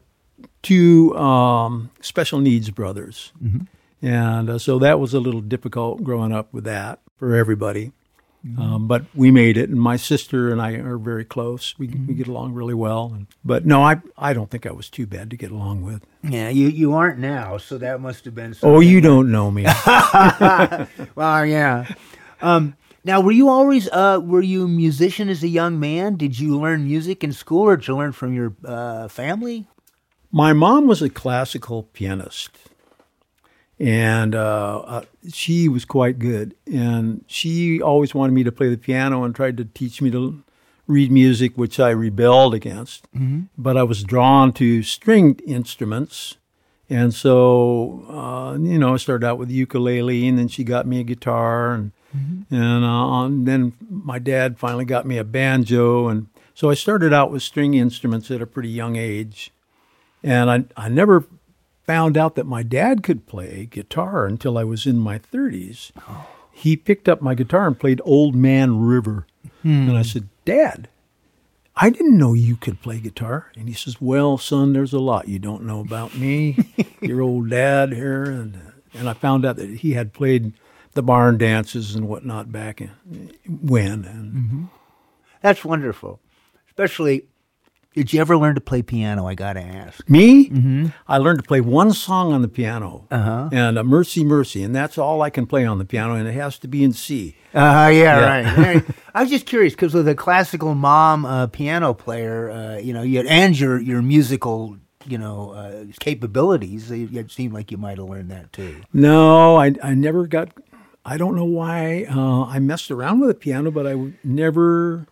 [0.62, 3.32] two um, special needs brothers.
[3.42, 3.64] Mm-hmm.
[4.02, 7.92] And uh, so that was a little difficult growing up with that for everybody.
[8.46, 8.62] Mm-hmm.
[8.62, 11.78] Um, but we made it, and my sister and I are very close.
[11.78, 12.08] We, mm-hmm.
[12.08, 13.12] we get along really well.
[13.14, 16.04] And, but no, I I don't think I was too bad to get along with.
[16.24, 18.56] Yeah, you, you aren't now, so that must have been.
[18.64, 19.64] Oh, you don't know me.
[21.16, 21.86] well, yeah.
[22.42, 26.16] Um, now, were you always uh, were you a musician as a young man?
[26.16, 29.68] Did you learn music in school, or did you learn from your uh, family?
[30.32, 32.58] My mom was a classical pianist
[33.82, 35.02] and uh, uh,
[35.34, 36.54] she was quite good.
[36.72, 40.44] And she always wanted me to play the piano and tried to teach me to
[40.86, 43.08] read music, which I rebelled against.
[43.58, 46.38] But I was drawn to stringed instruments.
[46.92, 51.00] And so, uh, you know, I started out with ukulele, and then she got me
[51.00, 51.92] a guitar, and
[52.52, 57.14] and, uh, and then my dad finally got me a banjo, and so I started
[57.14, 59.52] out with string instruments at a pretty young age,
[60.22, 61.24] and I I never
[61.86, 65.92] found out that my dad could play guitar until I was in my 30s.
[66.52, 69.26] He picked up my guitar and played Old Man River,
[69.62, 69.90] hmm.
[69.90, 70.88] and I said, Dad.
[71.74, 73.50] I didn't know you could play guitar.
[73.56, 76.58] And he says, Well, son, there's a lot you don't know about me,
[77.02, 78.24] your old dad here.
[78.24, 80.54] And, and I found out that he had played
[80.94, 82.92] the barn dances and whatnot back in,
[83.48, 84.04] when.
[84.06, 84.64] And mm-hmm.
[85.42, 86.20] That's wonderful.
[86.68, 87.26] Especially,
[87.94, 89.28] did you ever learn to play piano?
[89.28, 90.10] I got to ask.
[90.10, 93.06] me, I learned to play one song on the piano
[93.52, 94.64] and uh, Mercy, Mercy.
[94.64, 96.14] And that's all I can play on the piano.
[96.14, 97.36] And it has to be in C.
[97.54, 98.58] Uh, yeah, right.
[98.76, 98.86] right.
[99.14, 103.02] I was just curious because with a classical mom uh, piano player, uh, you know,
[103.02, 107.98] you and your your musical, you know, uh, capabilities, it, it seemed like you might
[107.98, 108.82] have learned that too.
[108.94, 110.50] No, I, I never got.
[111.04, 115.08] I don't know why uh, I messed around with the piano, but i never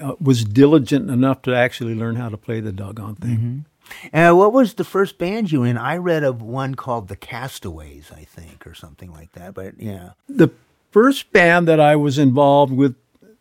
[0.00, 3.64] uh, was diligent enough to actually learn how to play the doggone thing.
[4.12, 5.76] Uh, what was the first band you were in?
[5.76, 9.54] I read of one called the Castaways, I think, or something like that.
[9.54, 10.50] But yeah, The
[10.92, 12.94] first band that I was involved with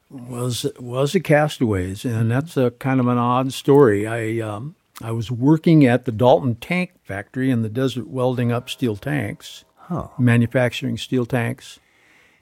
[0.10, 4.08] was was the Castaways, and that's a kind of an odd story.
[4.08, 8.70] I um, I was working at the Dalton Tank Factory in the desert, welding up
[8.70, 9.64] steel tanks,
[10.18, 11.80] manufacturing steel tanks.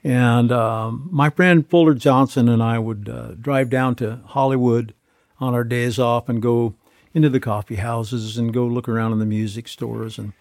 [0.02, 4.94] And um, my friend Fuller Johnson and I would uh, drive down to Hollywood
[5.38, 6.74] on our days off and go
[7.12, 10.32] into the coffee houses and go look around in the music stores and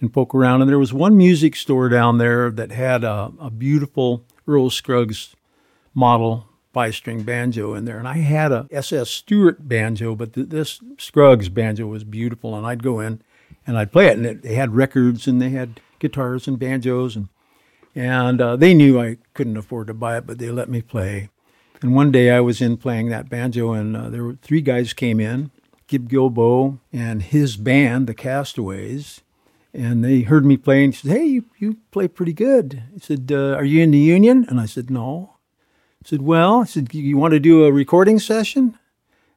[0.00, 0.62] and poke around.
[0.62, 5.34] And there was one music store down there that had a, a beautiful Earl Scruggs
[5.94, 7.98] model five string banjo in there.
[7.98, 12.56] And I had a SS Stewart banjo, but th- this Scruggs banjo was beautiful.
[12.56, 13.20] And I'd go in
[13.66, 14.16] and I'd play it.
[14.16, 17.16] And it, they had records and they had guitars and banjos.
[17.16, 17.28] And,
[17.94, 21.28] and uh, they knew I couldn't afford to buy it, but they let me play.
[21.82, 24.92] And one day I was in playing that banjo, and uh, there were three guys
[24.92, 25.50] came in,
[25.86, 29.22] Gib Guilbeau and his band, the Castaways,
[29.72, 33.00] and they heard me play and he said, "Hey, you, you play pretty good." He
[33.00, 35.36] said, uh, "Are you in the union?" And I said, "No."
[36.04, 38.78] I said, "Well," I said, "You want to do a recording session?"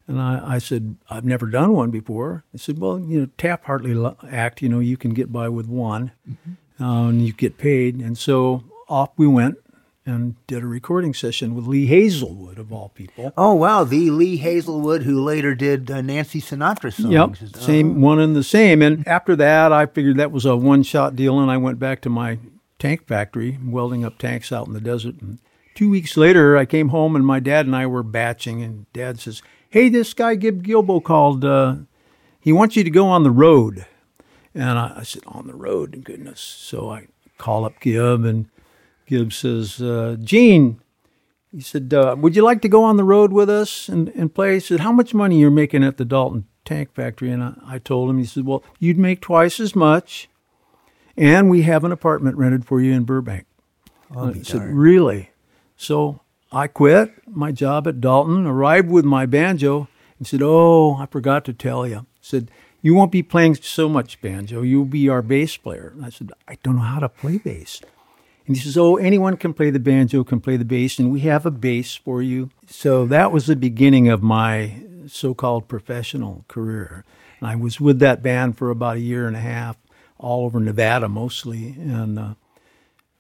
[0.07, 4.15] And I, I said, "I've never done one before." I said, "Well, you know, Taft-Hartley
[4.29, 6.11] Act, you know, you can get by with one,
[6.84, 9.57] uh, and you get paid." And so off we went
[10.05, 13.31] and did a recording session with Lee Hazlewood of all people.
[13.38, 17.41] Oh wow, the Lee Hazlewood who later did uh, Nancy Sinatra songs.
[17.41, 18.81] Yep, same one and the same.
[18.81, 22.09] And after that, I figured that was a one-shot deal, and I went back to
[22.09, 22.39] my
[22.79, 25.15] tank factory, welding up tanks out in the desert.
[25.21, 25.39] And
[25.73, 29.19] two weeks later, I came home, and my dad and I were batching, and Dad
[29.19, 31.45] says, "Hey, this guy Gib Guilbeau called.
[31.45, 31.75] Uh,
[32.41, 33.86] he wants you to go on the road."
[34.55, 38.47] And I, I said, "On the road, goodness!" So I call up Gib, and
[39.07, 40.79] Gib says, uh, "Gene."
[41.51, 44.33] He said, uh, "Would you like to go on the road with us and, and
[44.33, 47.53] play?" He said, "How much money you're making at the Dalton Tank Factory?" And I,
[47.65, 48.17] I told him.
[48.17, 50.29] He said, "Well, you'd make twice as much,
[51.17, 53.45] and we have an apartment rented for you in Burbank."
[54.15, 55.31] I said, "Really?"
[55.75, 59.87] So I quit my job at Dalton, arrived with my banjo,
[60.19, 62.49] and said, "Oh, I forgot to tell you." Said,
[62.84, 64.61] "You won't be playing so much banjo.
[64.61, 67.81] You'll be our bass player." And I said, "I don't know how to play bass."
[68.45, 71.21] And he says, Oh, anyone can play the banjo, can play the bass, and we
[71.21, 72.49] have a bass for you.
[72.67, 77.05] So that was the beginning of my so called professional career.
[77.39, 79.77] And I was with that band for about a year and a half,
[80.17, 81.75] all over Nevada mostly.
[81.79, 82.34] And, uh,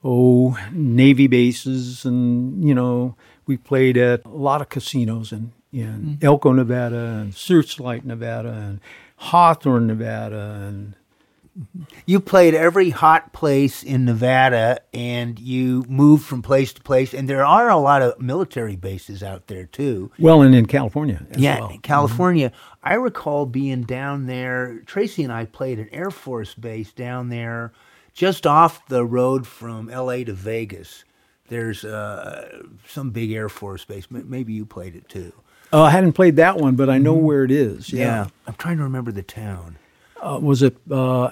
[0.03, 2.05] oh, Navy bases.
[2.05, 7.33] And, you know, we played at a lot of casinos in, in Elko, Nevada, and
[7.33, 8.79] Searchlight, Nevada, and
[9.23, 10.95] Hawthorne, Nevada, and
[12.05, 17.13] You played every hot place in Nevada, and you moved from place to place.
[17.13, 20.11] And there are a lot of military bases out there too.
[20.19, 21.69] well, and in California as yeah, well.
[21.69, 21.77] Mm-hmm.
[21.77, 22.51] California.
[22.83, 24.81] I recall being down there.
[24.85, 27.71] Tracy and I played an Air Force base down there,
[28.13, 30.23] just off the road from L.A.
[30.25, 31.05] to Vegas.
[31.47, 34.07] There's uh, some big Air Force base.
[34.09, 35.33] Maybe you played it too.
[35.73, 37.91] Oh, I hadn't played that one, but I know where it is.
[37.91, 38.27] Yeah.
[38.45, 39.77] I'm trying to remember the town.
[40.21, 41.31] Uh, was it uh,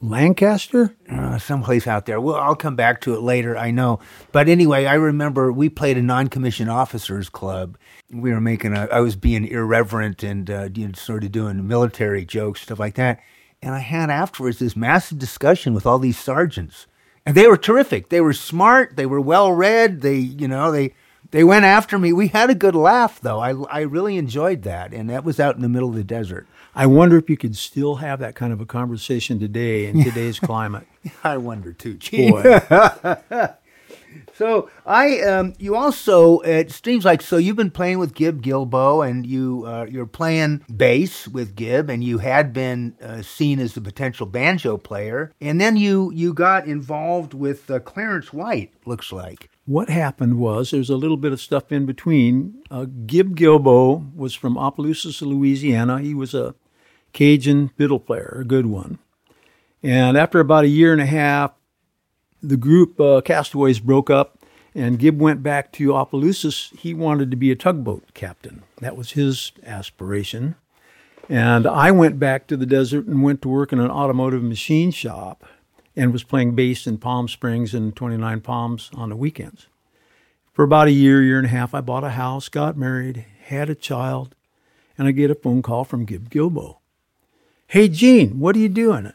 [0.00, 0.96] Lancaster?
[1.10, 2.18] uh, someplace out there.
[2.20, 3.56] Well, I'll come back to it later.
[3.58, 4.00] I know,
[4.32, 7.76] but anyway, I remember we played a non-commissioned officers club.
[8.10, 8.86] We were making a.
[8.90, 12.94] I was being irreverent and uh, you know, sort of doing military jokes, stuff like
[12.94, 13.20] that.
[13.60, 16.86] and I had afterwards this massive discussion with all these sergeants,
[17.26, 18.08] and they were terrific.
[18.08, 18.96] They were smart.
[18.96, 20.00] They were well read.
[20.00, 20.94] They, you know, they
[21.30, 22.12] they went after me.
[22.12, 23.40] We had a good laugh, though.
[23.40, 26.46] I I really enjoyed that, and that was out in the middle of the desert.
[26.74, 30.38] I wonder if you could still have that kind of a conversation today in today's
[30.40, 30.86] climate.
[31.24, 31.94] I wonder too.
[31.94, 32.30] Gene.
[32.32, 32.60] Boy,
[34.34, 39.06] So I, um, you also it seems like so you've been playing with Gib Guilbeau
[39.06, 43.74] and you uh, you're playing bass with Gib and you had been uh, seen as
[43.74, 49.12] the potential banjo player and then you you got involved with uh, Clarence White looks
[49.12, 52.60] like what happened was there's a little bit of stuff in between.
[52.72, 56.00] Uh, Gib Guilbeau was from Opelousas, Louisiana.
[56.00, 56.56] He was a
[57.12, 58.98] Cajun fiddle player, a good one.
[59.80, 61.52] And after about a year and a half,
[62.42, 64.40] the group uh, Castaways broke up,
[64.74, 66.72] and Gib went back to Opelousas.
[66.76, 68.64] He wanted to be a tugboat captain.
[68.80, 70.56] That was his aspiration.
[71.28, 74.90] And I went back to the desert and went to work in an automotive machine
[74.90, 75.44] shop
[75.96, 79.66] and was playing bass in Palm Springs and 29 Palms on the weekends.
[80.52, 83.70] For about a year, year and a half, I bought a house, got married, had
[83.70, 84.34] a child,
[84.98, 86.78] and I get a phone call from Gib Guilbeau.
[87.66, 89.12] Hey, Gene, what are you doing?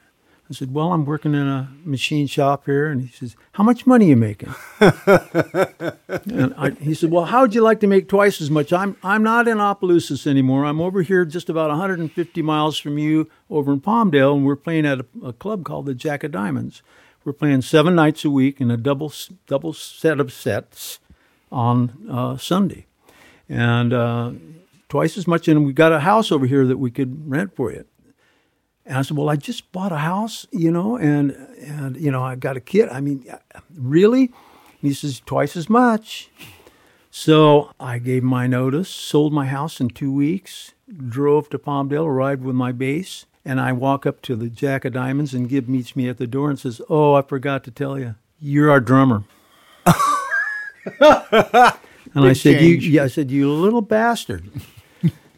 [0.50, 2.88] I said, Well, I'm working in a machine shop here.
[2.88, 4.54] And he says, How much money are you making?
[4.80, 8.72] and I, he said, Well, how would you like to make twice as much?
[8.72, 10.66] I'm, I'm not in Opelousas anymore.
[10.66, 14.86] I'm over here just about 150 miles from you over in Palmdale, and we're playing
[14.86, 16.84] at a, a club called the Jack of Diamonds.
[17.24, 19.12] We're playing seven nights a week in a double,
[19.48, 21.00] double set of sets
[21.52, 22.86] on uh, Sunday.
[23.50, 24.32] And uh,
[24.90, 25.48] twice as much.
[25.48, 27.86] And we've got a house over here that we could rent for you.
[28.86, 32.24] And I said, "Well, I just bought a house, you know, and and you know,
[32.24, 32.90] I got a kid.
[32.90, 33.26] I mean,
[33.76, 34.32] really?"
[34.82, 36.30] He says, "Twice as much."
[37.10, 40.74] So I gave my notice, sold my house in two weeks,
[41.08, 44.94] drove to Palmdale, arrived with my bass, and I walk up to the Jack of
[44.94, 47.98] Diamonds, and Gib meets me at the door and says, "Oh, I forgot to tell
[47.98, 49.24] you, you're our drummer."
[49.86, 51.74] and
[52.14, 54.52] I said, "You," yeah, I said, "You little bastard."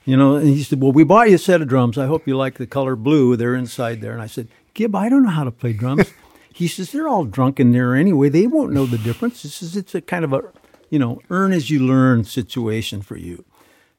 [0.07, 1.97] You know, and he said, Well, we bought you a set of drums.
[1.97, 3.35] I hope you like the color blue.
[3.35, 4.13] They're inside there.
[4.13, 6.13] And I said, Gib, I don't know how to play drums.
[6.53, 8.29] he says, They're all drunk in there anyway.
[8.29, 9.43] They won't know the difference.
[9.43, 10.43] This is it's a kind of a
[10.89, 13.43] you know, earn as you learn situation for you.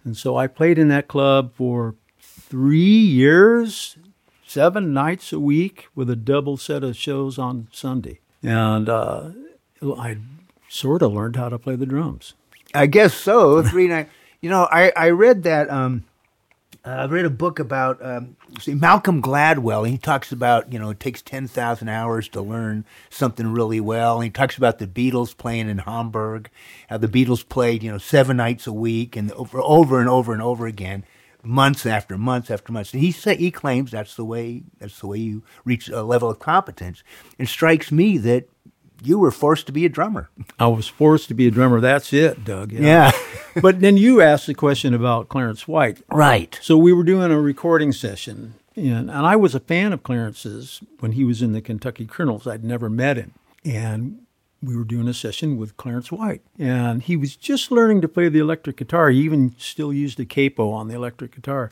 [0.04, 3.98] And so I played in that club for three years,
[4.46, 8.20] seven nights a week with a double set of shows on Sunday.
[8.42, 9.30] And uh,
[9.82, 10.18] I
[10.68, 12.34] sort of learned how to play the drums.
[12.74, 13.62] I guess so.
[13.62, 14.08] Three nine.
[14.40, 15.70] You know, I I read that.
[15.70, 16.04] Um,
[16.84, 19.88] uh, I read a book about um, see, Malcolm Gladwell.
[19.88, 24.16] He talks about you know it takes ten thousand hours to learn something really well.
[24.16, 26.50] And he talks about the Beatles playing in Hamburg,
[26.88, 30.32] how the Beatles played you know seven nights a week and over over and over
[30.32, 31.04] and over again,
[31.42, 32.92] months after months after months.
[32.92, 36.30] And he say he claims that's the way that's the way you reach a level
[36.30, 37.02] of competence.
[37.38, 38.48] And it strikes me that
[39.02, 40.30] you were forced to be a drummer.
[40.58, 41.80] I was forced to be a drummer.
[41.80, 42.72] That's it, Doug.
[42.72, 43.12] Yeah.
[43.62, 46.02] but then you asked the question about Clarence White.
[46.10, 46.58] Right.
[46.62, 50.80] So we were doing a recording session, and, and I was a fan of Clarence's
[51.00, 52.46] when he was in the Kentucky Colonels.
[52.46, 53.34] I'd never met him.
[53.64, 54.20] And
[54.62, 56.42] we were doing a session with Clarence White.
[56.58, 59.10] And he was just learning to play the electric guitar.
[59.10, 61.70] He even still used a capo on the electric guitar.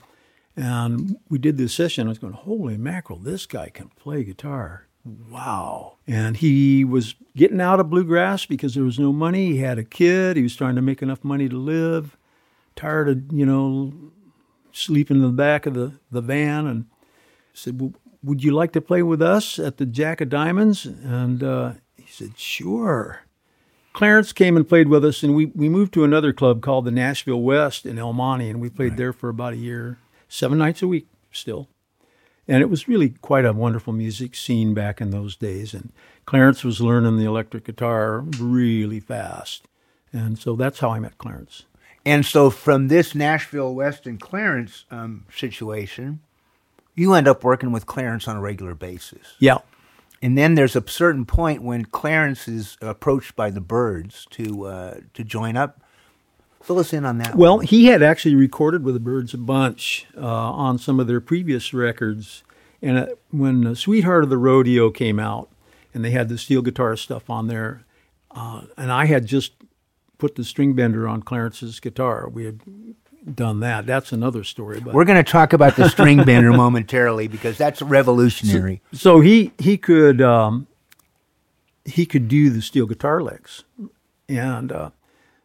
[0.56, 2.06] And we did this session.
[2.06, 4.85] I was going, holy mackerel, this guy can play guitar.
[5.30, 5.98] Wow.
[6.06, 9.52] And he was getting out of bluegrass because there was no money.
[9.52, 10.36] He had a kid.
[10.36, 12.16] He was trying to make enough money to live.
[12.74, 13.92] Tired of, you know,
[14.72, 16.66] sleeping in the back of the, the van.
[16.66, 16.86] And
[17.54, 17.92] said, well,
[18.22, 20.86] Would you like to play with us at the Jack of Diamonds?
[20.86, 23.20] And uh, he said, Sure.
[23.92, 26.90] Clarence came and played with us, and we, we moved to another club called the
[26.90, 29.98] Nashville West in El Monte, and we played there for about a year,
[30.28, 31.66] seven nights a week still.
[32.48, 35.74] And it was really quite a wonderful music scene back in those days.
[35.74, 35.92] And
[36.26, 39.66] Clarence was learning the electric guitar really fast.
[40.12, 41.64] And so that's how I met Clarence.
[42.04, 46.20] And so from this Nashville West and Clarence um, situation,
[46.94, 49.34] you end up working with Clarence on a regular basis.
[49.40, 49.58] Yeah.
[50.22, 55.00] And then there's a certain point when Clarence is approached by the Byrds to uh,
[55.14, 55.82] to join up.
[56.66, 57.36] Fill us in on that.
[57.36, 57.66] Well, one.
[57.66, 61.72] he had actually recorded with the Byrds a bunch uh, on some of their previous
[61.72, 62.42] records.
[62.82, 65.48] And uh, when uh, Sweetheart of the Rodeo came out,
[65.94, 67.84] and they had the steel guitar stuff on there,
[68.32, 69.52] uh, and I had just
[70.18, 72.28] put the string bender on Clarence's guitar.
[72.28, 72.60] We had
[73.32, 73.86] done that.
[73.86, 74.80] That's another story.
[74.80, 78.82] But we're going to talk about the string bender momentarily because that's revolutionary.
[78.92, 80.66] so he he could um,
[81.84, 83.62] he could do the steel guitar licks,
[84.28, 84.90] and uh,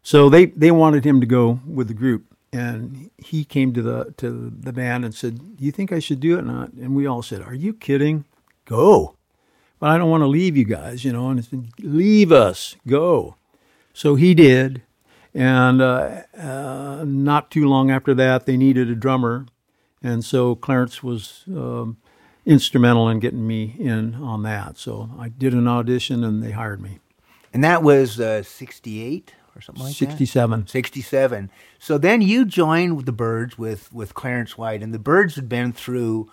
[0.04, 2.26] so they they wanted him to go with the group.
[2.54, 6.20] and he came to the to the band and said, "Do you think I should
[6.20, 6.74] do it?" or not?
[6.74, 8.26] and we all said, "Are you kidding?
[8.66, 9.16] Go!"
[9.80, 11.30] But I don't want to leave you guys, you know.
[11.30, 13.36] And he said, "Leave us, go."
[13.94, 14.82] So he did,
[15.34, 19.46] and uh, uh, not too long after that, they needed a drummer,
[20.02, 21.98] and so Clarence was um,
[22.46, 24.78] instrumental in getting me in on that.
[24.78, 27.00] So I did an audition, and they hired me.
[27.54, 30.12] And that was uh, 68 or something like that?
[30.12, 30.68] 67.
[30.68, 31.52] 67.
[31.80, 35.74] So then you joined the Byrds with, with Clarence White, and the Byrds had been
[35.74, 36.30] through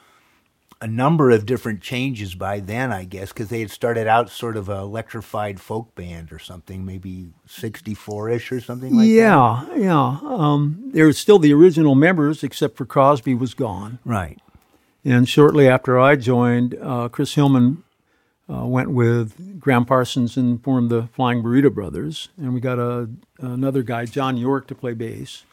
[0.81, 4.57] a number of different changes by then, I guess, because they had started out sort
[4.57, 9.12] of a electrified folk band or something, maybe 64 ish or something like that.
[9.12, 10.19] yeah, yeah.
[10.23, 13.99] Um, there were still the original members, except for Crosby was gone.
[14.05, 14.39] Right.
[15.05, 17.83] And shortly after I joined, uh, Chris Hillman
[18.53, 22.28] uh, went with Gram Parsons and formed the Flying Burrito Brothers.
[22.36, 25.44] And we got a, another guy, John York, to play bass.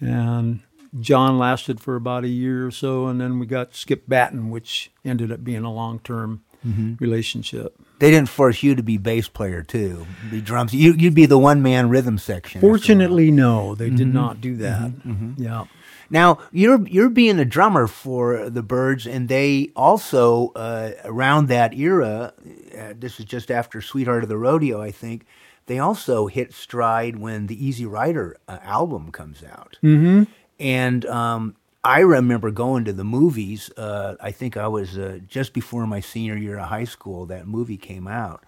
[0.00, 0.60] And
[1.00, 3.06] John lasted for about a year or so.
[3.06, 6.94] And then we got Skip Battin, which ended up being a long term mm-hmm.
[7.00, 7.74] relationship.
[7.98, 10.72] They didn't force you to be bass player too, be drums.
[10.72, 12.58] You, you'd be the one man rhythm section.
[12.58, 12.78] after a while.
[12.78, 14.12] Fortunately, no, they did mm-hmm.
[14.12, 14.90] not do that.
[14.90, 15.42] Mm-hmm.
[15.42, 15.64] Yeah.
[16.10, 21.74] Now you're you're being a drummer for the Byrds, and they also uh, around that
[21.74, 22.32] era.
[22.76, 25.26] Uh, this is just after Sweetheart of the Rodeo, I think.
[25.66, 30.22] They also hit stride when the Easy Rider uh, album comes out, mm-hmm.
[30.58, 33.70] and um, I remember going to the movies.
[33.76, 37.26] Uh, I think I was uh, just before my senior year of high school.
[37.26, 38.44] That movie came out,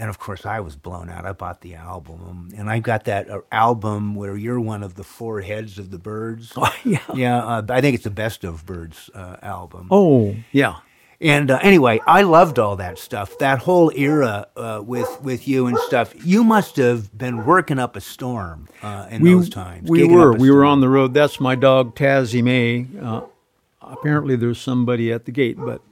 [0.00, 1.26] and of course I was blown out.
[1.26, 5.04] I bought the album, and I got that uh, album where you're one of the
[5.04, 6.52] four heads of the Byrds.
[6.60, 7.00] Oh, yeah.
[7.14, 9.88] Yeah, uh, I think it's the best of Byrds uh, album.
[9.90, 10.76] Oh, yeah.
[11.20, 13.36] And uh, anyway, I loved all that stuff.
[13.38, 16.14] That whole era uh, with with you and stuff.
[16.24, 19.88] You must have been working up a storm uh, in those times.
[19.90, 20.32] We were.
[20.32, 21.12] up a We were on the road.
[21.12, 22.86] That's my dog, Tazzy May.
[22.98, 23.22] Uh,
[23.82, 25.82] apparently, there's somebody at the gate, but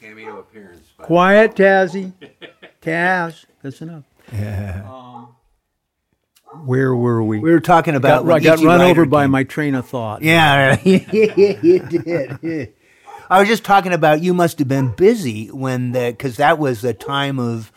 [0.00, 0.93] Cameo appearance.
[1.04, 2.12] Quiet, Tazzy.
[2.80, 4.04] Taz, that's enough.
[4.32, 5.34] Um,
[6.64, 7.40] where were we?
[7.40, 8.24] We were talking about.
[8.26, 9.30] got, I got run Rider over by came.
[9.30, 10.22] my train of thought.
[10.22, 12.72] Yeah, you did.
[13.28, 16.84] I was just talking about you must have been busy when the because that was
[16.84, 17.70] a time of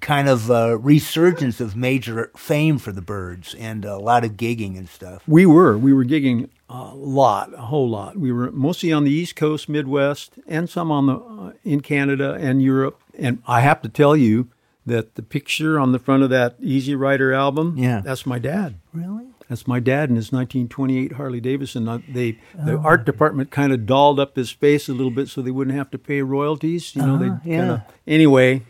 [0.00, 4.76] kind of uh, resurgence of major fame for the Byrds and a lot of gigging
[4.76, 5.22] and stuff.
[5.28, 5.78] We were.
[5.78, 6.48] We were gigging
[6.92, 8.16] a lot, a whole lot.
[8.16, 12.34] We were mostly on the East Coast, Midwest, and some on the uh, in Canada
[12.40, 13.00] and Europe.
[13.18, 14.48] And I have to tell you
[14.86, 18.00] that the picture on the front of that Easy Rider album, Yeah.
[18.04, 18.74] that's my dad.
[18.92, 19.24] Really?
[19.48, 21.86] That's my dad in his 1928 Harley Davidson.
[21.88, 25.42] Uh, They the art department kind of dolled up his face a little bit so
[25.42, 26.94] they wouldn't have to pay royalties.
[26.96, 27.58] You know, they Uh-huh, yeah.
[27.58, 28.62] kind of anyway.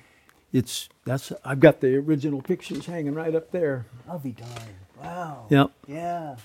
[0.52, 3.86] It's that's I've got the original pictures hanging right up there.
[4.08, 4.74] I'll be darned.
[5.02, 5.46] Wow.
[5.50, 5.70] Yep.
[5.88, 6.36] Yeah.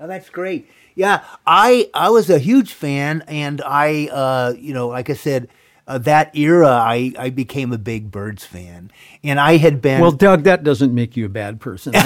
[0.00, 0.70] Oh, that's great.
[0.94, 5.48] Yeah, I I was a huge fan, and I, uh, you know, like I said,
[5.88, 8.92] uh, that era, I I became a big Byrds fan,
[9.24, 10.00] and I had been.
[10.00, 11.94] Well, Doug, that doesn't make you a bad person.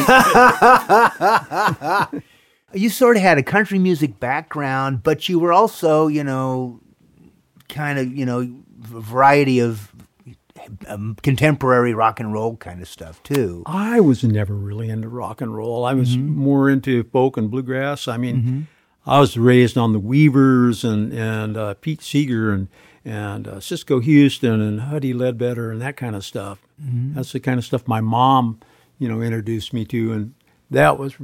[2.72, 6.80] you sort of had a country music background, but you were also, you know,
[7.68, 9.91] kind of, you know, a variety of
[10.86, 13.62] um, contemporary rock and roll kind of stuff too.
[13.66, 15.84] I was never really into rock and roll.
[15.84, 18.08] I was more into folk and bluegrass.
[18.08, 18.68] I mean,
[19.06, 22.68] I was raised on the Weavers and and uh, Pete Seeger and
[23.04, 26.58] and uh, Cisco Houston and Huddie Ledbetter and that kind of stuff.
[27.14, 28.60] That's the kind of stuff my mom,
[28.98, 30.34] you know, introduced me to, and
[30.70, 31.14] that was.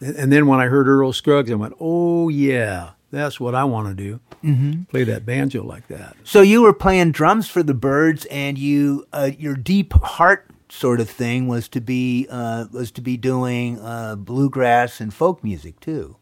[0.00, 3.88] And then when I heard Earl Scruggs, I went, "Oh yeah, that's what I want
[3.88, 4.20] to do.
[4.44, 4.82] Mm-hmm.
[4.84, 9.06] Play that banjo like that." So you were playing drums for the Byrds, and you
[9.12, 13.80] uh, your deep heart sort of thing was to be uh, was to be doing
[13.80, 16.16] uh, bluegrass and folk music too.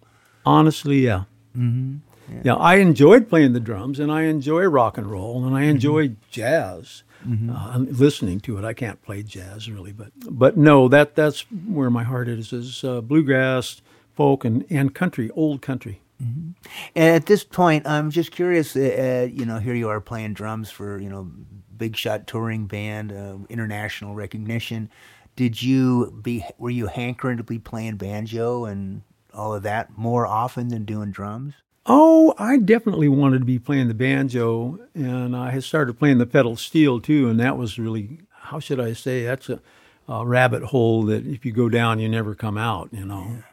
[0.45, 1.25] Honestly, yeah.
[1.57, 1.99] Mm-hmm.
[2.45, 2.55] Yeah.
[2.55, 7.03] I enjoyed playing the drums, and I enjoy rock and roll, and I enjoy jazz.
[7.27, 8.65] Uh, I'm listening to it.
[8.65, 12.85] I can't play jazz really, but but no, that that's where my heart is is
[12.85, 13.83] uh, bluegrass,
[14.15, 16.01] folk, and and country, old country.
[16.21, 16.57] And
[16.95, 18.75] at this point, I'm just curious.
[18.75, 21.31] Uh, uh, you know, here you are playing drums for you know
[21.77, 24.91] big shot touring band, uh, international recognition.
[25.37, 29.03] Did you be were you hankering to be playing banjo and
[29.33, 31.55] all of that more often than doing drums?
[31.87, 36.27] Oh, I definitely wanted to be playing the banjo, and I had started playing the
[36.27, 39.61] pedal steel too, and that was really how should I say that's a,
[40.09, 42.89] a rabbit hole that if you go down, you never come out.
[42.93, 43.45] You know.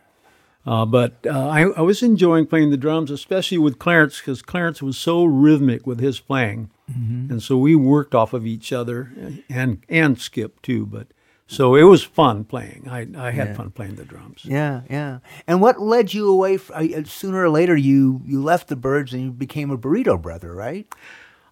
[0.66, 4.82] Uh, but uh, I, I was enjoying playing the drums, especially with Clarence, because Clarence
[4.82, 9.12] was so rhythmic with his playing, and so we worked off of each other,
[9.50, 10.86] and and Skip too.
[10.86, 11.08] But
[11.48, 12.88] So it was fun playing.
[12.90, 13.54] I, I had Yeah.
[13.56, 14.42] fun playing the drums.
[14.44, 15.20] Yeah, yeah.
[15.48, 16.56] And what led you away?
[16.56, 20.20] F- uh, sooner or later, you you left the Byrds and you became a Burrito
[20.20, 20.88] Brother, right?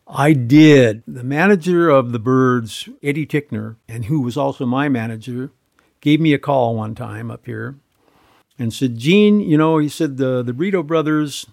[0.08, 1.04] I did.
[1.08, 5.52] The manager of the Byrds, Eddie Tickner, and who was also my manager,
[6.02, 7.76] gave me a call one time up here
[8.60, 11.48] and said, Gene, you know, he said, the, the Burrito Brothers,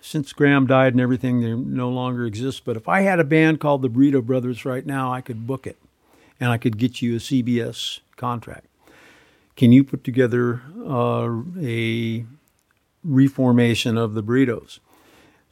[0.00, 2.64] since Gram died and everything, they no longer exist.
[2.64, 5.66] But if I had a band called the Burrito Brothers right now, I could book
[5.66, 5.78] it
[6.40, 8.66] and I could get you a CBS contract.
[9.56, 12.24] Can you put together uh, a
[13.04, 14.78] reformation of the Burritos?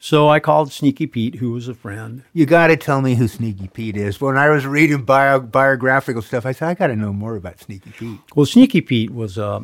[0.03, 3.27] So I called Sneaky Pete, who was a friend, You got to tell me who
[3.27, 4.19] Sneaky Pete is.
[4.19, 7.59] When I was reading bio, biographical stuff, I said I got to know more about
[7.59, 8.19] Sneaky Pete.
[8.35, 9.63] Well, Sneaky Pete was a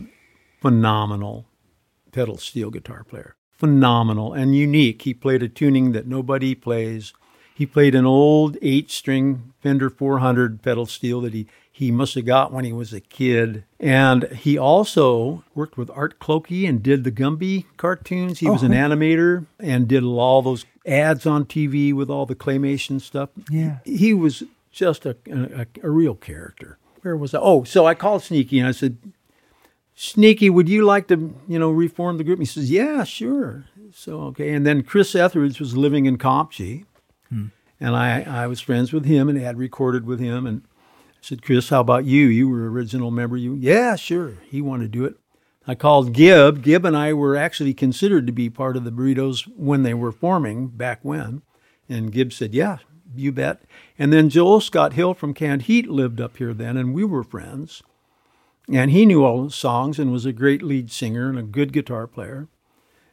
[0.67, 1.45] phenomenal
[2.11, 3.35] pedal steel guitar player.
[3.51, 5.03] Phenomenal and unique.
[5.03, 7.13] He played a tuning that nobody plays.
[7.55, 12.25] He played an old eight string Fender 400 pedal steel that he, he must have
[12.25, 13.63] got when he was a kid.
[13.79, 18.39] And he also worked with Art Clokey and did the Gumby cartoons.
[18.39, 22.35] He oh, was an animator and did all those ads on TV with all the
[22.35, 23.29] claymation stuff.
[23.49, 23.77] Yeah.
[23.85, 26.77] He was just a, a, a real character.
[27.03, 27.39] Where was I?
[27.39, 28.97] Oh, so I called Sneaky and I said,
[29.99, 32.37] Sneaky, would you like to, you know, reform the group?
[32.37, 33.65] He says, Yeah, sure.
[33.91, 34.53] So okay.
[34.53, 36.85] And then Chris Ethridge was living in Comptche,
[37.29, 37.47] hmm.
[37.79, 40.45] and I, I was friends with him and had recorded with him.
[40.45, 42.27] And I said, Chris, how about you?
[42.27, 43.37] You were an original member.
[43.37, 44.33] You, yeah, sure.
[44.47, 45.15] He wanted to do it.
[45.65, 46.61] I called Gib.
[46.61, 50.11] Gib and I were actually considered to be part of the Burritos when they were
[50.11, 51.41] forming back when.
[51.89, 52.77] And Gib said, Yeah,
[53.15, 53.63] you bet.
[53.97, 57.23] And then Joel Scott Hill from Canned Heat lived up here then, and we were
[57.23, 57.81] friends.
[58.71, 61.71] And he knew all the songs and was a great lead singer and a good
[61.71, 62.47] guitar player.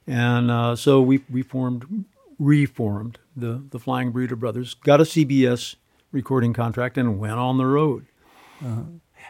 [0.07, 2.05] And uh, so we, we formed,
[2.39, 5.77] reformed the, the Flying Burrito Brothers, got a CBS
[6.13, 8.07] recording contract, and went on the road.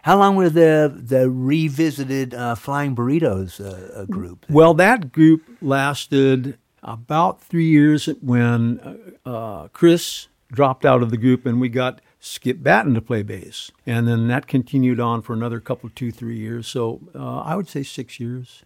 [0.02, 4.44] How long were the the revisited uh, Flying Burritos uh, group?
[4.50, 8.80] Well, that group lasted about three years when
[9.24, 13.22] uh, uh, Chris dropped out of the group and we got Skip Battin to play
[13.22, 13.70] bass.
[13.84, 16.66] And then that continued on for another couple, two, three years.
[16.66, 18.62] So uh, I would say six years.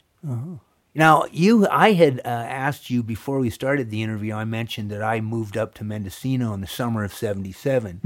[0.95, 4.33] Now, you, I had uh, asked you before we started the interview.
[4.33, 8.01] I mentioned that I moved up to Mendocino in the summer of '77,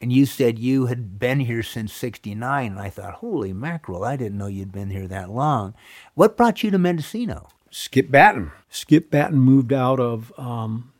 [0.00, 2.72] and you said you had been here since '69.
[2.72, 5.74] And I thought, holy mackerel, I didn't know you'd been here that long.
[6.14, 7.48] What brought you to Mendocino?
[7.70, 8.52] Skip Battin.
[8.68, 10.92] Skip Battin moved out of um,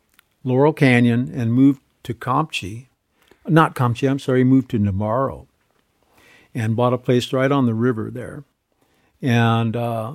[0.42, 2.86] Laurel Canyon and moved to Comptche.
[3.50, 5.46] Not Comptche, I'm sorry, he moved to Navarro
[6.54, 8.44] and bought a place right on the river there.
[9.20, 10.14] And uh,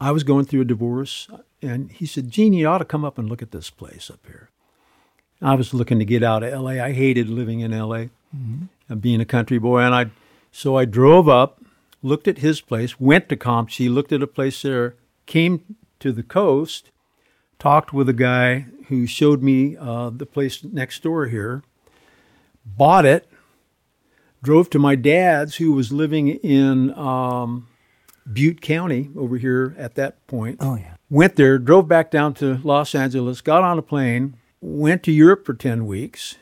[0.00, 1.28] I was going through a divorce,
[1.60, 4.20] and he said, Gene, you ought to come up and look at this place up
[4.26, 4.50] here.
[5.40, 6.82] I was looking to get out of LA.
[6.82, 8.06] I hated living in LA
[8.88, 9.80] and being a country boy.
[9.80, 10.06] And I,
[10.52, 11.62] so I drove up,
[12.02, 14.94] looked at his place, went to Comptche, looked at a place there,
[15.26, 16.90] came to the coast,
[17.58, 21.62] talked with a guy who showed me uh, the place next door here,
[22.76, 23.28] bought it,
[24.42, 27.68] drove to my dad's, who was living in um,
[28.30, 30.58] Butte County over here at that point.
[30.60, 30.94] Oh, yeah.
[31.10, 35.46] Went there, drove back down to Los Angeles, got on a plane, went to Europe
[35.46, 36.36] for 10 weeks,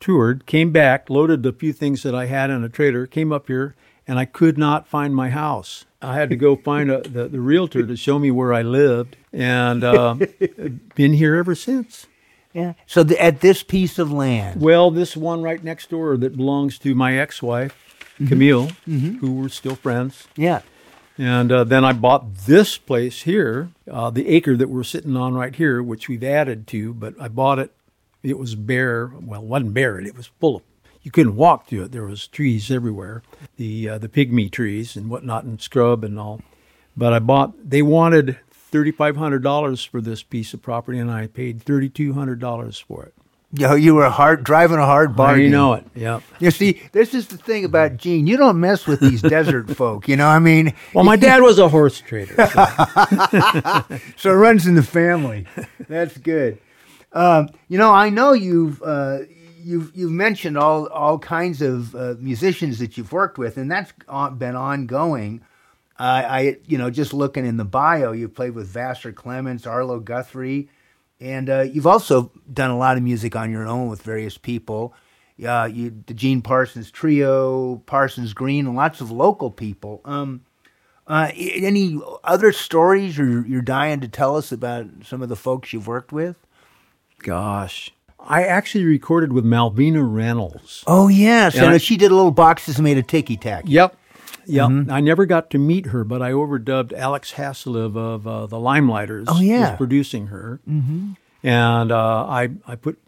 [0.00, 3.46] toured, came back, loaded a few things that I had in a trailer, came up
[3.46, 3.74] here,
[4.06, 5.84] and I could not find my house.
[6.02, 9.16] I had to go find a, the, the realtor to show me where I lived,
[9.32, 10.16] and uh,
[10.94, 12.06] been here ever since.
[12.54, 12.74] Yeah.
[12.86, 16.78] So the, at this piece of land, Well, this one right next door that belongs
[16.78, 17.76] to my ex-wife,
[18.28, 20.28] Camille, who we're still friends.
[20.36, 20.62] yeah.
[21.18, 25.34] And uh, then I bought this place here, uh, the acre that we're sitting on
[25.34, 27.72] right here, which we've added to, but I bought it.
[28.24, 29.12] It was bare.
[29.20, 30.00] Well, it wasn't bare.
[30.00, 30.62] It was full of.
[31.02, 31.92] You couldn't walk through it.
[31.92, 33.22] There was trees everywhere,
[33.58, 36.40] the uh, the pygmy trees and whatnot, and scrub and all.
[36.96, 37.52] But I bought.
[37.68, 38.38] They wanted
[38.74, 42.40] thirty five hundred dollars for this piece of property, and I paid thirty two hundred
[42.40, 43.14] dollars for it.
[43.56, 45.44] You, you were hard driving a hard Oh, bargain.
[45.44, 45.86] you know it.
[45.94, 46.22] Yep.
[46.40, 48.26] You see, this is the thing about Gene.
[48.26, 50.08] You don't mess with these desert folk.
[50.08, 52.34] You know, I mean, Well, my dad was a horse trader.
[52.34, 55.46] so- so it runs in the family.
[55.88, 56.58] That's good.
[57.12, 59.18] Um, you know, I know you've uh,
[59.62, 63.92] you've you've mentioned all all kinds of uh, musicians that you've worked with, and that's
[64.36, 65.42] been ongoing.
[65.98, 70.00] I, I, you know, just looking in the bio, you've played with Vassar Clements, Arlo
[70.00, 70.68] Guthrie,
[71.20, 74.92] and uh, you've also done a lot of music on your own with various people.
[75.44, 80.00] Uh, you, the Gene Parsons Trio, Parsons Green, and lots of local people.
[80.04, 80.42] Um,
[81.06, 85.72] uh, any other stories you're, you're dying to tell us about some of the folks
[85.72, 86.36] you've worked with?
[87.18, 87.90] Gosh.
[88.18, 90.82] I actually recorded with Malvina Reynolds.
[90.86, 93.64] Oh yes, And and I- she did a little boxes made of ticky tack.
[93.66, 93.96] Yep.
[94.46, 94.90] Yep.
[94.90, 99.24] I never got to meet her, but I overdubbed Alex Hassilev of uh, the Limeliters.
[99.28, 99.70] Oh, yeah.
[99.70, 101.12] was producing her, mm-hmm.
[101.42, 102.98] and uh, I I put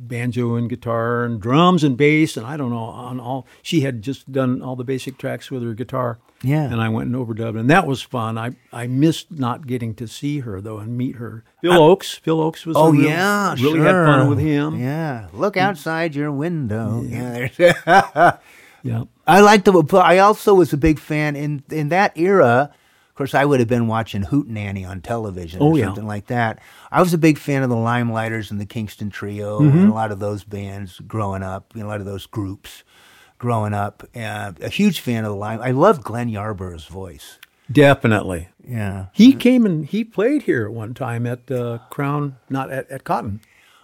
[0.00, 3.46] banjo and guitar and drums and bass and I don't know on all.
[3.62, 6.18] She had just done all the basic tracks with her guitar.
[6.42, 6.64] Yeah.
[6.64, 8.38] and I went and overdubbed, and that was fun.
[8.38, 11.44] I I missed not getting to see her though and meet her.
[11.60, 12.18] Phil Ochs.
[12.18, 12.78] Phil Ochs was.
[12.78, 14.80] Oh real- yeah, really had fun with him.
[14.80, 17.02] Yeah, look outside your window.
[17.02, 17.48] Yeah.
[18.82, 19.04] Yeah.
[19.30, 19.72] I liked the.
[19.72, 22.70] But I also was a big fan in in that era.
[23.08, 25.84] Of course, I would have been watching Hootenanny on television or Oh, yeah.
[25.86, 26.58] something like that.
[26.90, 29.78] I was a big fan of the Limeliters and the Kingston Trio Mm-hmm.
[29.78, 31.72] and a lot of those bands growing up.
[31.74, 32.82] You know, a lot of those groups
[33.38, 34.04] growing up.
[34.16, 35.60] Uh, a huge fan of the Lime.
[35.60, 37.38] I love Glenn Yarbrough's voice.
[37.70, 38.48] Definitely.
[38.66, 42.90] Yeah, He came and he played here at one time at uh, Crown, not at,
[42.90, 43.40] at Cotton.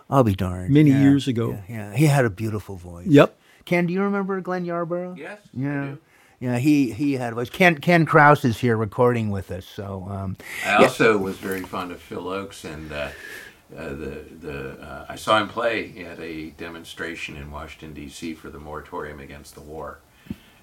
[0.09, 0.70] I'll be darned.
[0.72, 1.51] Many Yeah, years ago.
[1.68, 3.07] Yeah, yeah, he had a beautiful voice.
[3.09, 3.36] Yep.
[3.66, 5.18] Ken, do you remember Glenn Yarbrough?
[5.18, 5.96] Yes, Yeah.
[6.38, 7.48] Yeah, he he had a voice.
[7.48, 9.64] Ken Ken Kraus is here recording with us.
[9.64, 10.36] So um,
[10.66, 13.08] I also was very fond of Phil Ochs, and uh,
[13.74, 18.34] uh, the the uh, I saw him play at a demonstration in Washington D.C.
[18.34, 20.00] for the moratorium against the war,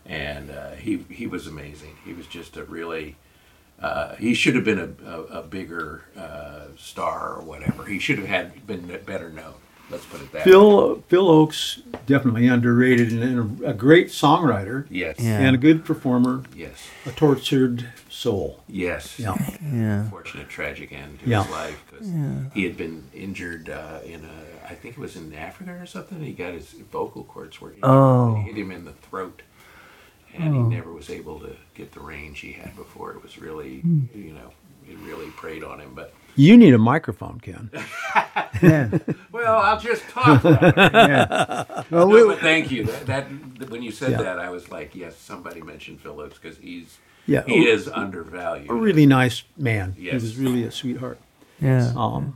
[0.06, 1.98] and uh, he he was amazing.
[2.06, 3.16] He was just a really
[3.82, 7.86] uh, he should have been a, a, a bigger uh, star or whatever.
[7.86, 9.56] He should have had been better known.
[9.90, 10.52] Let's put it that way.
[10.52, 15.20] Phil Phil Ochs definitely underrated and a, a great songwriter Yes.
[15.20, 15.40] Yeah.
[15.40, 16.44] and a good performer.
[16.56, 16.88] Yes.
[17.06, 18.64] A tortured soul.
[18.68, 19.20] Yes.
[19.20, 19.36] Yeah.
[19.62, 21.44] yeah, Unfortunate, tragic end to Yeah.
[21.44, 22.10] his life because
[22.54, 26.22] he had been injured uh, in a, I think it was in Africa or something.
[26.24, 28.36] He got his vocal cords were Oh.
[28.44, 29.42] hit him in the throat,
[30.34, 33.12] and he never was able to get the range he had before.
[33.12, 33.82] It was really,
[34.16, 34.52] you know,
[34.90, 35.92] it really preyed on him.
[35.94, 37.70] But You need a microphone, Ken.
[39.32, 40.44] well, I'll just talk.
[40.44, 41.86] About it.
[41.92, 42.86] Well, No, we- but thank you.
[42.86, 43.06] That,
[43.60, 44.22] that when you said Yeah.
[44.24, 47.44] that, I was like, yes, somebody mentioned Phil Ochs because he's Yeah.
[47.46, 48.70] he is undervalued.
[48.70, 49.96] A really nice man.
[49.98, 50.12] Yes.
[50.12, 51.20] He was really a sweetheart.
[51.62, 52.36] yeah, Um,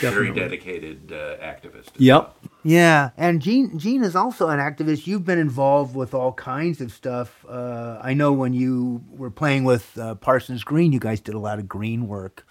[0.00, 0.40] very definitely.
[0.40, 1.90] dedicated uh, activist.
[1.96, 2.34] Yep.
[2.64, 3.10] yeah.
[3.16, 5.06] And Gene Gene is also an activist.
[5.06, 7.44] You've been involved with all kinds of stuff.
[7.48, 11.38] Uh, I know when you were playing with uh, Parsons Green, you guys did a
[11.38, 12.46] lot of green work.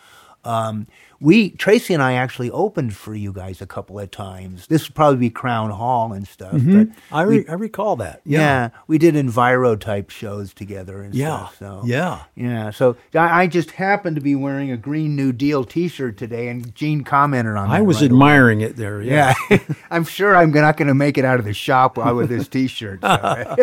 [0.45, 0.87] Um,
[1.19, 4.67] we Tracy and I actually opened for you guys a couple of times.
[4.67, 8.21] This would probably be Crown Hall and stuff, but I, re- I recall that.
[8.23, 8.39] yeah.
[8.39, 8.69] Yeah.
[8.87, 11.37] we did Enviro type shows together and Yeah.
[11.47, 11.57] stuff.
[11.57, 12.23] So Yeah.
[12.35, 16.47] Yeah, so I, I just happened to be wearing a Green New Deal T-shirt today,
[16.49, 17.69] and Gene commented on.
[17.69, 18.15] I was right away.
[18.15, 19.01] admiring it there.
[19.01, 19.33] Yeah.
[19.49, 19.57] Yeah,
[19.91, 23.01] I'm sure I'm not going to make it out of the shop with this T-shirt.
[23.01, 23.55] So,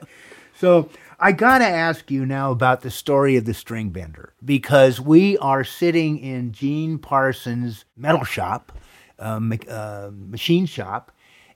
[0.56, 5.00] So I got to ask you now about the story of the string bender because
[5.00, 8.72] we are sitting in Gene Parsons' metal shop,
[9.18, 11.12] uh, uh, machine shop.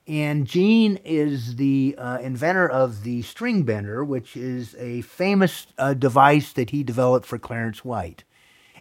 [0.07, 5.93] And Gene is the uh, inventor of the string bender, which is a famous uh,
[5.93, 8.25] device that he developed for Clarence White.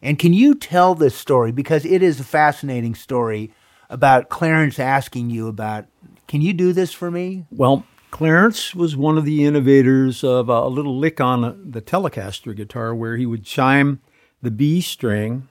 [0.02, 1.52] And can you tell this story?
[1.52, 3.52] Because it is a fascinating story
[3.90, 5.86] about Clarence asking you about,
[6.28, 7.46] can you do this for me?
[7.52, 12.96] Well, Clarence was one of the innovators of a little lick on the Telecaster guitar
[12.96, 14.00] where he would chime
[14.42, 15.48] the B string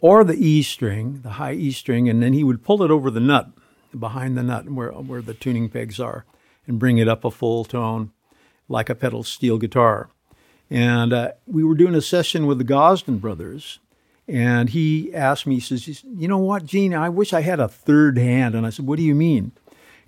[0.00, 3.10] or the E string, the high E string, and then he would pull it over
[3.10, 3.50] the nut,
[3.98, 6.24] behind the nut where, where the tuning pegs are,
[6.66, 8.10] and bring it up a full tone
[8.68, 10.08] like a pedal steel guitar.
[10.70, 13.80] And uh, we were doing a session with the Gosdin brothers,
[14.26, 17.68] and he asked me, he says, You know what, Gene, I wish I had a
[17.68, 18.54] third hand.
[18.54, 19.52] And I said, What do you mean?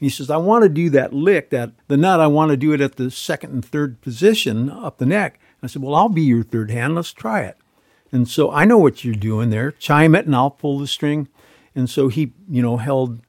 [0.05, 2.73] He says, I want to do that lick, that the nut, I want to do
[2.73, 5.41] it at the second and third position up the neck.
[5.63, 6.95] I said, Well, I'll be your third hand.
[6.95, 7.57] Let's try it.
[8.13, 9.73] And so I know what you're doing there.
[9.73, 11.29] Chime it and I'll pull the string.
[11.75, 13.21] And so he, you know, held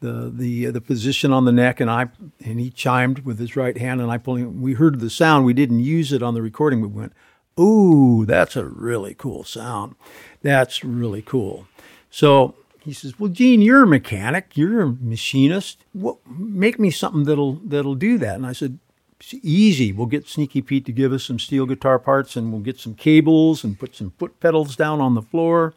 [0.00, 2.08] the the uh, the position on the neck and I
[2.44, 4.60] and he chimed with his right hand and I him.
[4.60, 5.44] We heard the sound.
[5.44, 6.80] We didn't use it on the recording.
[6.80, 7.12] We went,
[7.58, 9.96] "Ooh, that's a really cool sound.
[10.42, 11.66] That's really cool."
[12.10, 14.56] So he says, "Well, Gene, you're a mechanic.
[14.56, 15.84] You're a machinist.
[15.92, 18.78] What, make me something that'll that'll do that." And I said,
[19.20, 19.92] "It's easy.
[19.92, 22.94] We'll get Sneaky Pete to give us some steel guitar parts, and we'll get some
[22.94, 25.74] cables and put some foot pedals down on the floor."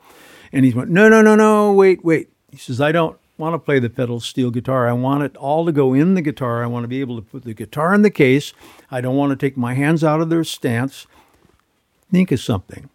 [0.52, 1.74] And he went, "No, no, no, no.
[1.74, 4.88] Wait, wait." He says, "I don't want to play the pedal steel guitar.
[4.88, 6.64] I want it all to go in the guitar.
[6.64, 8.54] I want to be able to put the guitar in the case.
[8.92, 11.08] I don't want to take my hands out of their stance.
[12.12, 12.90] Think of something."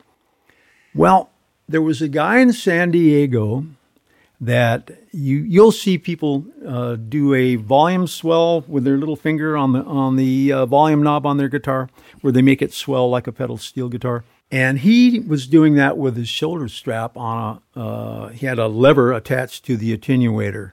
[0.94, 1.30] Well,
[1.68, 3.66] there was a guy in San Diego
[4.40, 9.72] that you you'll see people uh, do a volume swell with their little finger on
[9.72, 11.88] the on the uh, volume knob on their guitar,
[12.20, 14.24] where they make it swell like a pedal steel guitar.
[14.50, 17.80] And he was doing that with his shoulder strap on a.
[17.80, 20.72] Uh, he had a lever attached to the attenuator,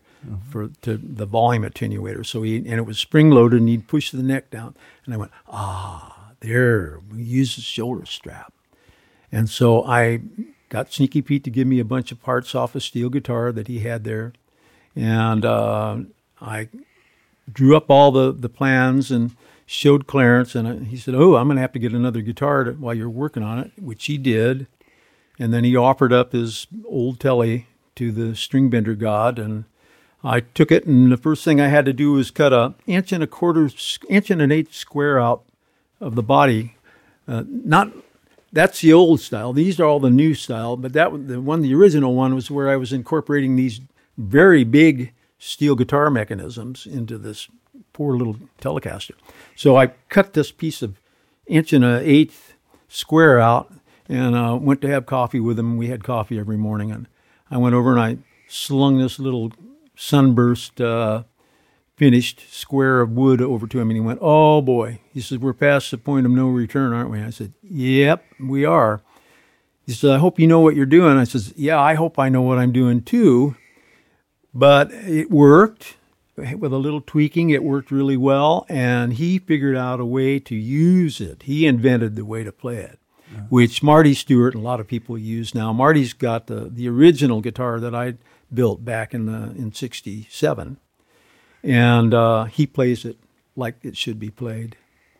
[0.49, 2.25] for to the volume attenuator.
[2.25, 5.17] So he and it was spring loaded, and he'd push the neck down, and I
[5.17, 8.53] went, ah, there, we use the shoulder strap,
[9.31, 10.21] and so I
[10.73, 13.67] got Sneaky Pete to give me a bunch of parts off a steel guitar that
[13.67, 14.33] he had there,
[14.95, 15.97] and uh,
[16.41, 16.67] I
[17.51, 19.35] drew up all the the plans and
[19.67, 22.63] showed Clarence, and I, he said, "Oh, I'm going to have to get another guitar
[22.63, 24.65] to, while you're working on it," which he did.
[25.37, 29.65] And then he offered up his old telly to the string bender god, and
[30.23, 30.85] I took it.
[30.85, 33.69] And the first thing I had to do was cut a inch and a quarter,
[34.09, 35.43] inch and an eighth square out
[35.99, 36.77] of the body.
[37.27, 37.91] Uh, not
[38.53, 39.51] that's the old style.
[39.51, 42.69] These are all the new style, but that the one, the original one, was where
[42.69, 43.81] I was incorporating these
[44.17, 47.49] very big steel guitar mechanisms into this
[47.91, 49.15] poor little Telecaster.
[49.55, 50.99] So I cut this piece of
[51.47, 52.53] inch and an eighth
[52.87, 53.73] square out
[54.07, 55.75] and uh, went to have coffee with him.
[55.77, 57.07] We had coffee every morning, and
[57.49, 59.51] I went over and I slung this little
[59.95, 61.23] sunburst uh,
[62.03, 65.53] finished square of wood over to him, and he went, "Oh boy!" He said, "We're
[65.53, 69.01] past the point of no return, aren't we?" I said, "Yep, we are."
[69.85, 72.27] He said, "I hope you know what you're doing." I said, "Yeah, I hope I
[72.27, 73.55] know what I'm doing too."
[74.53, 75.95] But it worked
[76.35, 77.51] with a little tweaking.
[77.51, 81.43] It worked really well, and he figured out a way to use it.
[81.43, 82.99] He invented the way to play it
[83.49, 85.73] which Marty Stuart and a lot of people use now.
[85.73, 88.15] Marty's got the, the original guitar that I
[88.53, 90.77] built back in the in '67,
[91.63, 93.17] and uh, he plays it
[93.55, 94.75] like it should be played.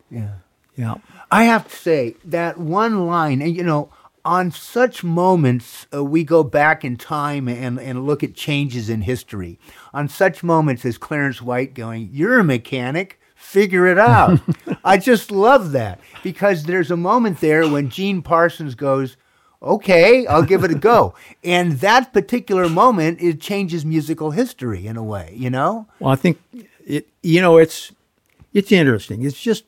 [0.09, 0.35] Yeah.
[0.75, 0.95] Yeah.
[1.31, 3.89] I have to say that one line, and you know,
[4.25, 9.01] on such moments, uh, we go back in time and, and look at changes in
[9.01, 9.59] history.
[9.93, 14.39] On such moments as Clarence White going, You're a mechanic, figure it out.
[14.83, 19.17] I just love that because there's a moment there when Gene Parsons goes,
[19.64, 21.16] okay, I'll give it a go.
[21.43, 25.88] and that particular moment, it changes musical history in a way, you know?
[25.99, 26.39] Well, I think
[26.86, 27.91] it, you know, it's,
[28.53, 29.24] it's interesting.
[29.24, 29.64] It's just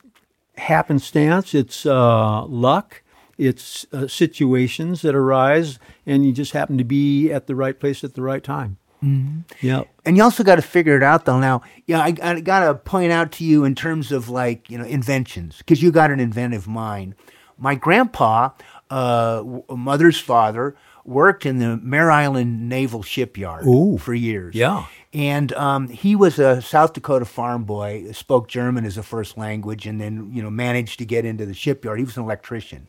[0.57, 1.53] happenstance.
[1.53, 3.01] It's uh, luck.
[3.37, 8.03] It's uh, situations that arise, and you just happen to be at the right place
[8.03, 8.77] at the right time.
[9.03, 9.41] Mm-hmm.
[9.61, 9.83] Yeah.
[10.05, 11.39] And you also got to figure it out though.
[11.39, 14.77] Now, yeah, I, I got to point out to you in terms of like you
[14.77, 17.15] know inventions because you got an inventive mind.
[17.57, 18.49] My grandpa,
[18.89, 23.97] uh, mother's father, worked in the Mare Island Naval Shipyard Ooh.
[23.97, 24.55] for years.
[24.55, 24.85] Yeah.
[25.13, 29.85] And um, he was a South Dakota farm boy, spoke German as a first language,
[29.85, 31.99] and then you know managed to get into the shipyard.
[31.99, 32.87] He was an electrician.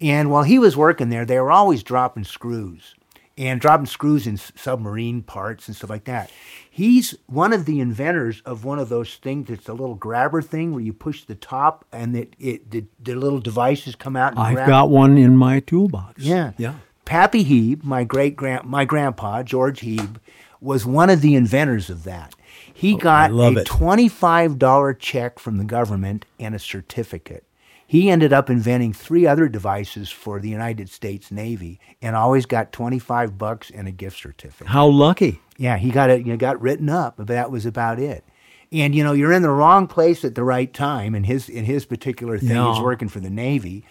[0.00, 2.94] And while he was working there, they were always dropping screws
[3.38, 6.30] and dropping screws in submarine parts and stuff like that.
[6.70, 10.72] He's one of the inventors of one of those things that's a little grabber thing
[10.72, 14.36] where you push the top and it, it the, the little devices come out.
[14.36, 14.68] I've grab.
[14.68, 16.22] got one in my toolbox.
[16.22, 16.74] Yeah, yeah.
[17.04, 20.16] Pappy Heeb, my great grand, my grandpa George Heeb,
[20.60, 22.34] was one of the inventors of that.
[22.72, 23.66] He oh, got a it.
[23.66, 27.44] twenty-five dollar check from the government and a certificate
[27.92, 32.72] he ended up inventing three other devices for the United States Navy and always got
[32.72, 34.68] 25 bucks and a gift certificate.
[34.68, 35.40] How lucky.
[35.58, 38.24] Yeah, he got it you know, got written up, but that was about it.
[38.72, 41.66] And you know, you're in the wrong place at the right time in his in
[41.66, 42.72] his particular thing Yeah.
[42.72, 43.84] he's working for the Navy.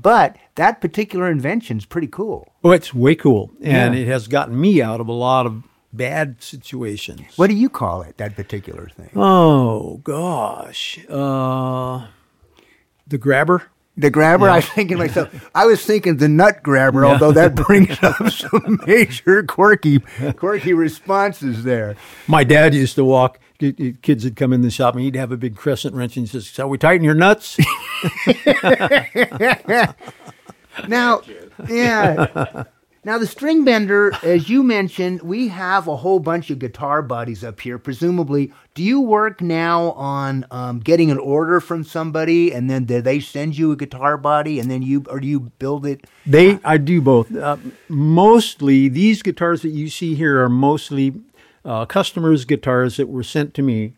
[0.00, 2.52] But that particular invention's pretty cool.
[2.62, 4.00] Oh, it's way cool, and Yeah.
[4.02, 7.22] it has gotten me out of a lot of bad situations.
[7.34, 9.10] What do you call it, that particular thing?
[9.16, 12.06] Oh gosh, uh,
[13.08, 13.64] the grabber.
[13.96, 17.98] The grabber, I was thinking myself, I was thinking the nut grabber, although that brings
[18.02, 19.98] up some major quirky,
[20.36, 21.96] quirky responses there.
[22.28, 23.40] My dad used to walk.
[23.58, 26.16] ki- ki- Kids would come in the shop, and he'd have a big crescent wrench,
[26.16, 27.56] and he says, "Shall we tighten your nuts?"
[30.86, 31.22] Now,
[31.68, 32.64] yeah.
[33.04, 37.44] Now the string bender, as you mentioned, we have a whole bunch of guitar buddies
[37.44, 37.78] up here.
[37.78, 43.00] Presumably, do you work now on um, getting an order from somebody, and then do
[43.00, 46.06] they send you a guitar body, and then you or do you build it?
[46.26, 47.34] They, I do both.
[47.34, 47.56] Uh,
[47.88, 51.14] mostly, these guitars that you see here are mostly
[51.64, 53.94] uh, customers' guitars that were sent to me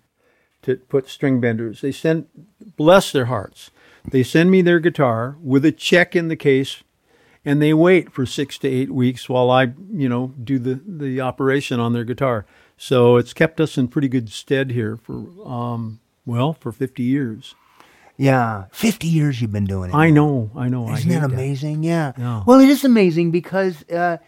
[0.63, 1.81] to put string benders.
[1.81, 2.27] They send,
[2.77, 3.71] bless their hearts,
[4.09, 6.83] they send me their guitar with a check in the case,
[7.45, 11.21] and they wait for six to eight weeks while I, you know, do the the
[11.21, 12.47] operation on their guitar.
[12.77, 17.55] So it's kept us in pretty good stead here for, um, well, for fifty years.
[18.17, 19.95] Yeah, fifty years you've been doing it.
[19.95, 20.15] I now.
[20.15, 20.91] know, I know.
[20.93, 21.83] Isn't hate that amazing?
[21.83, 22.13] Yeah.
[22.19, 22.43] Yeah.
[22.47, 24.19] Well, it is amazing because, uh,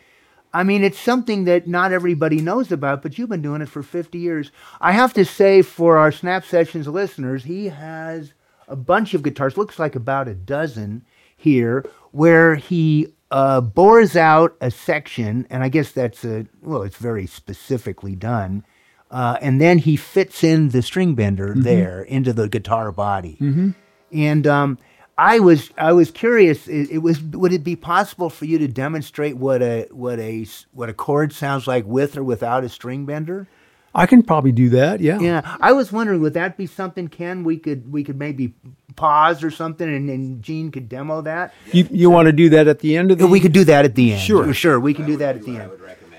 [0.54, 3.82] I mean, it's something that not everybody knows about, but you've been doing it for
[3.82, 4.50] 50 years.
[4.80, 8.32] I have to say, for our Snap Sessions listeners, he has
[8.68, 11.04] a bunch of guitars, looks like about a dozen
[11.36, 16.96] here, where he uh, bores out a section, and I guess that's a, well, it's
[16.98, 18.64] very specifically done.
[19.12, 23.36] uh, and then he fits in the string bender there into the guitar body.
[23.40, 23.70] Mm-hmm.
[24.10, 24.78] And um,
[25.18, 26.66] I was I was curious.
[26.66, 30.46] It, it was would it be possible for you to demonstrate what a what a
[30.72, 33.46] what a chord sounds like with or without a string bender?
[33.94, 35.00] I can probably do that.
[35.00, 35.20] Yeah.
[35.20, 37.44] Yeah, I was wondering, would that be something, Ken?
[37.44, 38.54] We could we could maybe
[38.96, 41.54] pause or something, and, and Gene could demo that.
[41.72, 43.26] You you want to do that at the end of the?
[43.26, 44.22] We could do that at the end.
[44.22, 44.52] Sure.
[44.54, 44.80] sure.
[44.80, 45.62] We can do that at the end.
[45.62, 45.66] I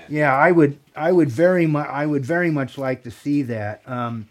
[0.08, 0.78] Yeah, I would.
[0.96, 1.88] I would very much.
[1.88, 4.28] I would very much like to see that um,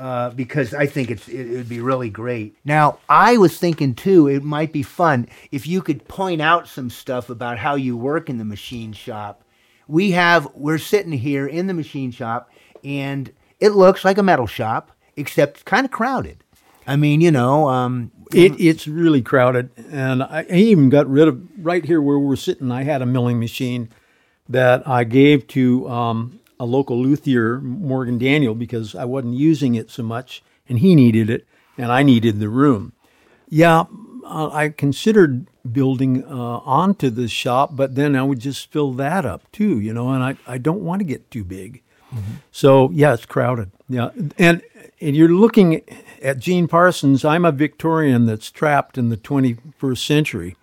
[0.00, 2.56] uh, because I think it's it would be really great.
[2.64, 4.28] Now, I was thinking too.
[4.28, 8.30] It might be fun if you could point out some stuff about how you work
[8.30, 9.44] in the machine shop.
[9.88, 10.48] We have.
[10.54, 12.50] We're sitting here in the machine shop,
[12.82, 13.30] and
[13.60, 16.42] it looks like a metal shop, except kind of crowded.
[16.90, 21.28] I mean, you know, um, It, it's really crowded, and I, I even got rid
[21.28, 22.70] of right here where we're sitting.
[22.72, 23.88] I had a milling machine
[24.48, 29.90] that I gave to um, a local luthier, Morgan Daniel, because I wasn't using it
[29.90, 31.46] so much, and he needed it,
[31.78, 32.92] and I needed the room.
[33.48, 33.84] Yeah,
[34.24, 39.24] uh, I considered building uh, onto the shop, but then I would just fill that
[39.24, 41.82] up too, you know, and I, I don't want to get too big.
[42.50, 43.70] So yeah, it's crowded.
[43.90, 44.62] Yeah, and
[45.00, 45.82] and you're looking
[46.22, 47.24] at Gene Parsons.
[47.24, 50.56] I'm a Victorian that's trapped in the 21st century,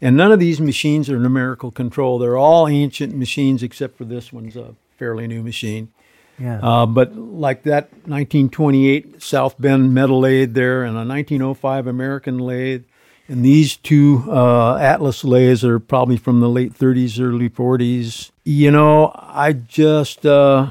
[0.00, 2.20] and none of these machines are numerical control.
[2.20, 5.90] They're all ancient machines, except for this one's a fairly new machine.
[6.38, 6.60] yeah.
[6.62, 12.84] Uh, but like that 1928 South Bend metal lathe there, and a 1905 American lathe,
[13.26, 18.30] and these two uh, Atlas lathes are probably from the late 30s, early 40s.
[18.44, 20.70] You know, I just uh,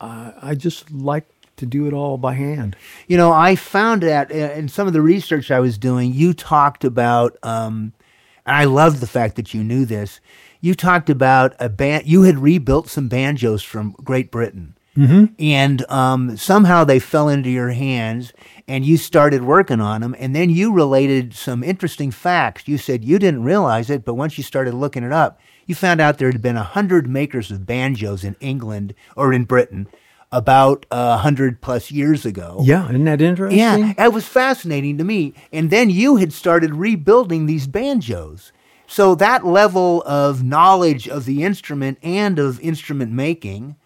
[0.00, 1.24] I, I just like
[1.56, 2.76] to do it all by hand.
[3.06, 6.34] You know, I found that uh, in some of the research I was doing, you
[6.34, 7.92] talked about, um,
[8.44, 10.20] and I love the fact that you knew this.
[10.60, 12.06] You talked about a band.
[12.06, 15.26] You had rebuilt some banjos from Great Britain, mm-hmm.
[15.38, 18.32] and um, somehow they fell into your hands,
[18.66, 20.16] and you started working on them.
[20.18, 22.66] And then you related some interesting facts.
[22.66, 26.00] You said you didn't realize it, but once you started looking it up, you found
[26.00, 29.88] out there had been a hundred makers of banjos in England or in Britain
[30.36, 32.58] about a hundred plus years ago.
[32.62, 33.58] Yeah, isn't that interesting?
[33.58, 35.32] Yeah, it was fascinating to me.
[35.50, 38.52] And then you had started rebuilding these banjos.
[38.86, 43.76] So that level of knowledge of the instrument and of instrument making,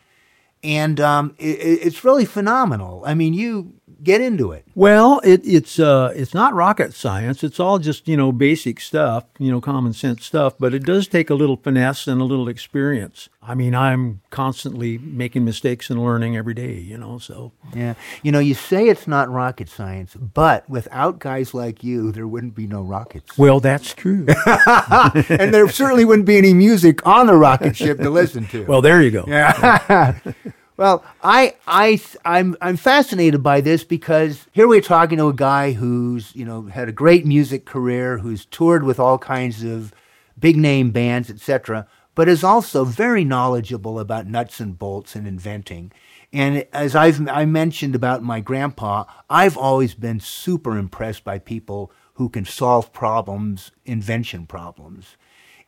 [0.64, 3.04] and um, it, it's really phenomenal.
[3.06, 4.64] I mean, you get into it.
[4.74, 7.44] Well, it, it's uh, it's not rocket science.
[7.44, 10.54] It's all just you know basic stuff, you know, common sense stuff.
[10.58, 13.28] But it does take a little finesse and a little experience.
[13.42, 17.18] I mean, I'm constantly making mistakes and learning every day, you know.
[17.18, 22.12] So Yeah, you know, you say it's not rocket science, but without guys like you,
[22.12, 24.26] there wouldn't be no rockets, well, that's true.
[24.46, 28.64] and there certainly wouldn't be any music on the rocket ship to listen to.
[28.66, 29.24] well, there you go.
[30.80, 35.72] Well, I, I, I'm, I'm fascinated by this because here we're talking to a guy
[35.72, 39.92] who's, you know, had a great music career, who's toured with all kinds of
[40.38, 45.92] big name bands, etc., but is also very knowledgeable about nuts and bolts and inventing.
[46.32, 51.92] And as I've I mentioned about my grandpa, I've always been super impressed by people
[52.14, 55.18] who can solve problems, invention problems.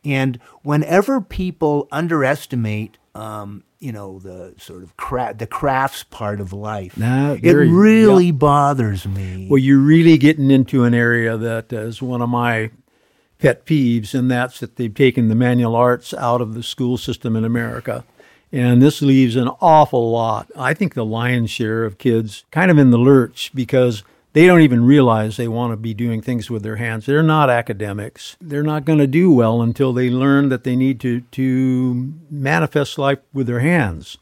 [0.03, 6.53] And whenever people underestimate, um, you know, the sort of cra- the crafts part of
[6.53, 8.31] life, Nah, it really yeah.
[8.31, 9.47] bothers me.
[9.49, 12.71] Well, you're really getting into an area that is one of my
[13.39, 17.35] pet peeves, and that's that they've taken the manual arts out of the school system
[17.35, 18.05] in America.
[18.53, 22.77] And this leaves an awful lot, I think the lion's share of kids kind of
[22.77, 24.03] in the lurch because
[24.33, 27.05] they don't even realize they want to be doing things with their hands.
[27.05, 28.35] They're not academics.
[28.41, 32.97] They're not going to do well until they learn that they need to, to manifest
[32.97, 34.17] life with their hands.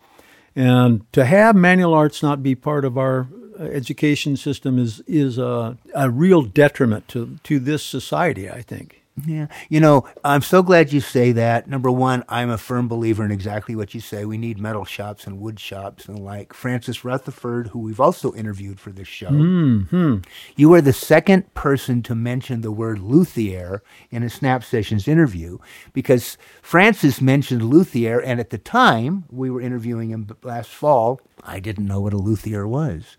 [0.56, 3.28] And to have manual arts not be part of our
[3.58, 9.01] uh, education system is is a, a real detriment to, to this society, I think.
[9.26, 9.48] Yeah.
[9.70, 11.68] You know, I'm so glad you say that.
[11.68, 14.26] Number one, I'm a firm believer in exactly what you say.
[14.26, 18.80] We need metal shops and wood shops and like Francis Rutherford, who we've also interviewed
[18.80, 19.30] for this show.
[19.30, 20.20] Mm-hmm.
[20.56, 25.58] You were the second person to mention the word luthier in a Snap Sessions interview
[25.94, 31.60] because Francis mentioned luthier, and at the time we were interviewing him last fall, I
[31.60, 33.18] didn't know what a luthier was.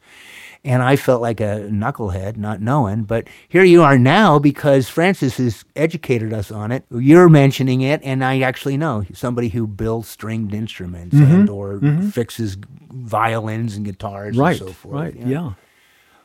[0.65, 3.03] And I felt like a knucklehead not knowing.
[3.03, 6.85] But here you are now because Francis has educated us on it.
[6.91, 11.81] You're mentioning it, and I actually know somebody who builds stringed instruments and or
[12.13, 12.57] fixes
[12.93, 14.95] violins and guitars Right, and so forth.
[14.95, 15.55] right, yeah.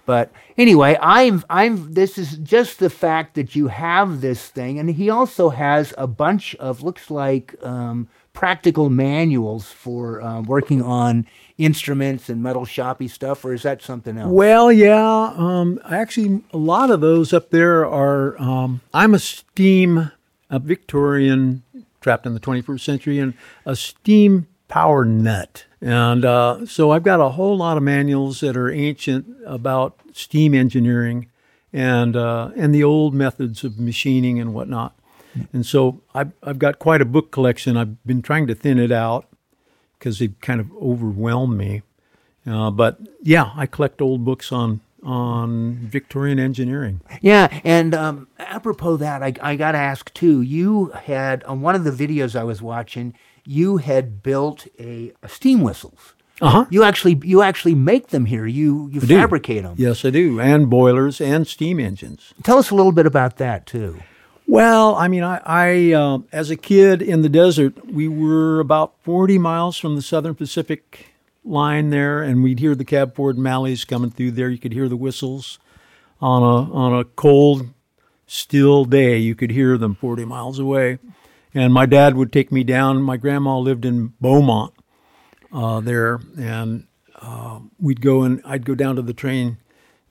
[0.06, 4.90] But anyway, I'm I'm this is just the fact that you have this thing, and
[4.90, 11.26] he also has a bunch of looks like um, practical manuals for um, working on
[11.58, 14.32] instruments and metal shoppy stuff, or is that something else?
[14.32, 15.34] Well, yeah.
[15.36, 18.40] Um, actually, a lot of those up there are.
[18.42, 20.12] Um, I'm a steam,
[20.50, 21.64] a Victorian
[22.02, 23.34] trapped in the 21st century, and
[23.66, 25.66] a steam power nut.
[25.82, 30.54] And uh, so I've got a whole lot of manuals that are ancient about steam
[30.54, 31.28] engineering
[31.72, 34.98] and uh, and the old methods of machining and whatnot.
[35.54, 37.78] And so I've, I've got quite a book collection.
[37.78, 39.28] I've been trying to thin it out
[39.98, 41.82] because they kind of overwhelmed me.
[42.46, 47.02] Uh, but yeah, I collect old books on on Victorian engineering.
[47.22, 50.42] Yeah, and um, apropos that, I, I got to ask too.
[50.42, 53.14] You had on one of the videos I was watching,
[53.46, 56.14] you had built a, a steam whistles.
[56.40, 56.66] Uh huh.
[56.70, 58.46] You actually you actually make them here.
[58.46, 59.18] You you I do.
[59.18, 59.76] fabricate them.
[59.78, 62.34] Yes, I do, and boilers and steam engines.
[62.44, 64.00] Tell us a little bit about that too.
[64.48, 68.94] Well, I mean, I, I uh, as a kid in the desert, we were about
[69.04, 71.14] 40 miles from the Southern Pacific
[71.44, 74.50] line there, and we'd hear the cab forward Mallets coming through there.
[74.50, 75.60] You could hear the whistles
[76.22, 77.68] on a on a cold,
[78.26, 79.18] still day.
[79.18, 81.00] You could hear them 40 miles away.
[81.54, 83.02] And my dad would take me down.
[83.02, 84.74] My grandma lived in Beaumont
[85.52, 86.88] uh, there, and
[87.22, 89.58] uh, we'd go and I'd go down to the train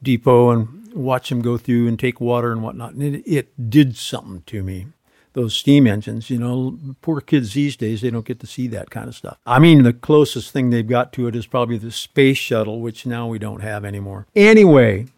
[0.03, 2.95] depot and watch them go through and take water and whatnot.
[2.95, 4.87] And it, it did something to me.
[5.35, 8.91] Those steam engines, you know, poor kids these days, they don't get to see that
[8.91, 9.37] kind of stuff.
[9.45, 13.05] I mean, the closest thing they've got to it is probably the space shuttle, which
[13.05, 14.27] now we don't have anymore.
[14.35, 15.09] Anyway,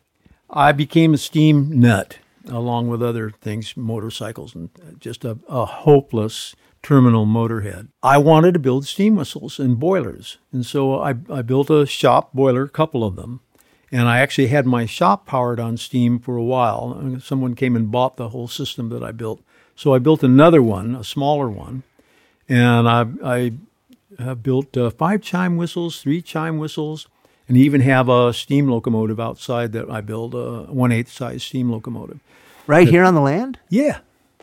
[0.51, 2.19] I became a steam nut
[2.49, 7.89] along with other things, motorcycles, and just a, a hopeless terminal motorhead.
[8.03, 10.39] I wanted to build steam whistles and boilers.
[10.53, 13.41] And so I, I built a shop boiler, a couple of them.
[13.91, 17.19] And I actually had my shop powered on steam for a while.
[17.21, 19.41] Someone came and bought the whole system that I built.
[19.75, 21.85] So I built another one, a smaller one.
[22.49, 23.53] And I, I
[24.23, 27.07] have built uh, five chime whistles, three chime whistles,
[27.47, 31.71] and even have a steam locomotive outside that I build, a one eighth size steam
[31.71, 32.21] locomotive.
[32.67, 33.59] Right here on the land.
[33.71, 34.01] Yeah.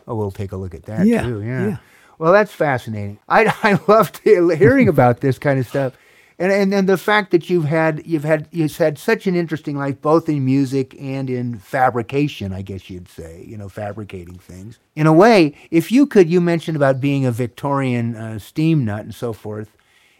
[0.08, 1.42] Oh, we'll take a look at that Yeah, too.
[1.42, 1.66] Yeah.
[1.68, 1.76] yeah.
[2.18, 3.18] Well, that's fascinating.
[3.28, 5.92] I I loved hearing about this kind of stuff,
[6.38, 9.76] and and and the fact that you've had you've had you've had such an interesting
[9.76, 12.52] life, both in music and in fabrication.
[12.52, 14.78] I guess you'd say, you know, fabricating things.
[14.94, 19.00] In a way, if you could, you mentioned about being a Victorian uh, steam nut
[19.00, 19.76] and so forth.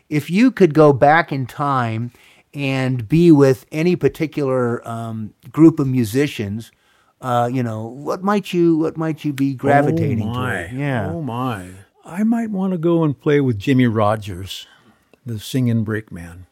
[0.08, 2.12] If you could go back in time
[2.56, 6.72] and be with any particular um, group of musicians.
[7.20, 10.62] Uh, you know what might you what might you be gravitating oh my.
[10.66, 10.72] toward?
[10.72, 11.68] Yeah, Oh my.
[12.04, 14.66] I might want to go and play with Jimmy Rogers,
[15.26, 16.46] the singing brakeman.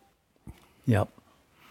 [0.86, 1.08] Yep.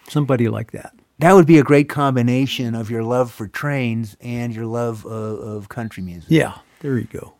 [0.08, 0.94] Somebody like that.
[1.20, 5.40] That would be a great combination of your love for trains and your love of,
[5.40, 6.32] of country music.
[6.32, 6.58] Yeah.
[6.80, 7.34] There you go.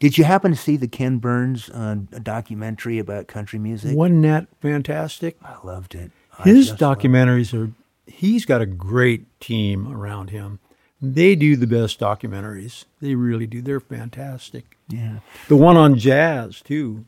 [0.00, 3.96] Did you happen to see the Ken Burns uh, documentary about country music?
[3.96, 5.36] Wasn't that fantastic?
[5.42, 6.12] I loved it.
[6.38, 7.08] I His just loved it.
[7.08, 7.72] documentaries are,
[8.06, 10.60] he's got a great team around him.
[11.02, 12.84] They do the best documentaries.
[13.00, 13.60] They really do.
[13.60, 14.76] They're fantastic.
[14.88, 15.18] Yeah,
[15.48, 17.04] The one on jazz, too.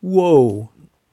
[0.00, 0.70] Whoa.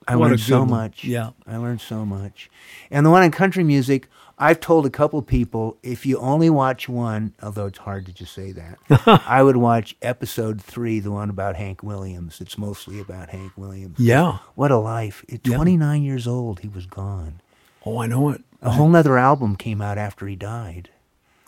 [0.07, 0.69] I What learned so one.
[0.69, 1.03] much.
[1.03, 1.31] Yeah.
[1.45, 2.49] I learned so much.
[2.89, 4.07] And the one in country music,
[4.39, 8.33] I've told a couple people if you only watch one, although it's hard to just
[8.33, 8.77] say that,
[9.27, 12.39] I would watch episode three, the one about Hank Williams.
[12.39, 13.99] It's mostly about Hank Williams.
[13.99, 14.37] Yeah.
[14.55, 15.25] What a life.
[15.31, 15.55] At Yeah.
[15.57, 17.41] 29 years old, he was gone.
[17.85, 18.41] Oh, I know it.
[18.61, 20.89] A whole nother album came out after he died.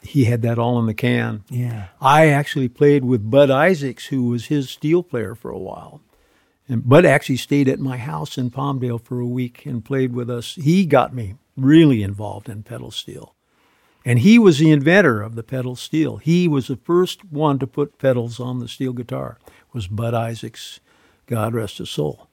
[0.01, 1.43] He had that all in the can.
[1.49, 1.87] Yeah.
[1.99, 6.01] I actually played with Bud Isaacs, who was his steel player for a while.
[6.69, 10.29] And Bud actually stayed at my house in Palmdale for a week and played with
[10.29, 10.53] us.
[10.53, 13.33] He got me really involved in pedal steel.
[14.05, 16.17] And he was the inventor of the pedal steel.
[16.17, 19.39] He was the first one to put pedals on the steel guitar.
[19.73, 20.79] Was Bud Isaacs,
[21.25, 22.27] God rest his soul.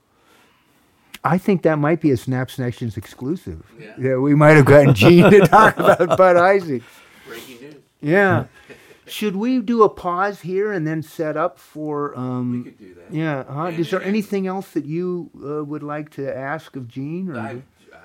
[1.25, 3.65] I think that might be a Snap Connections exclusive.
[3.99, 4.17] Yeah.
[4.19, 6.85] we might have gotten Gene to talk about Bud Isaacs.
[7.27, 7.75] Breaking news.
[8.01, 8.45] Yeah.
[9.07, 12.17] Should we do a pause here and then set up for?
[12.19, 13.13] Um, We could do that.
[13.15, 13.45] Yeah.
[13.49, 13.67] Huh?
[13.69, 17.31] Is there anything else that you uh, would like to ask of Gene?
[17.31, 17.51] Or I,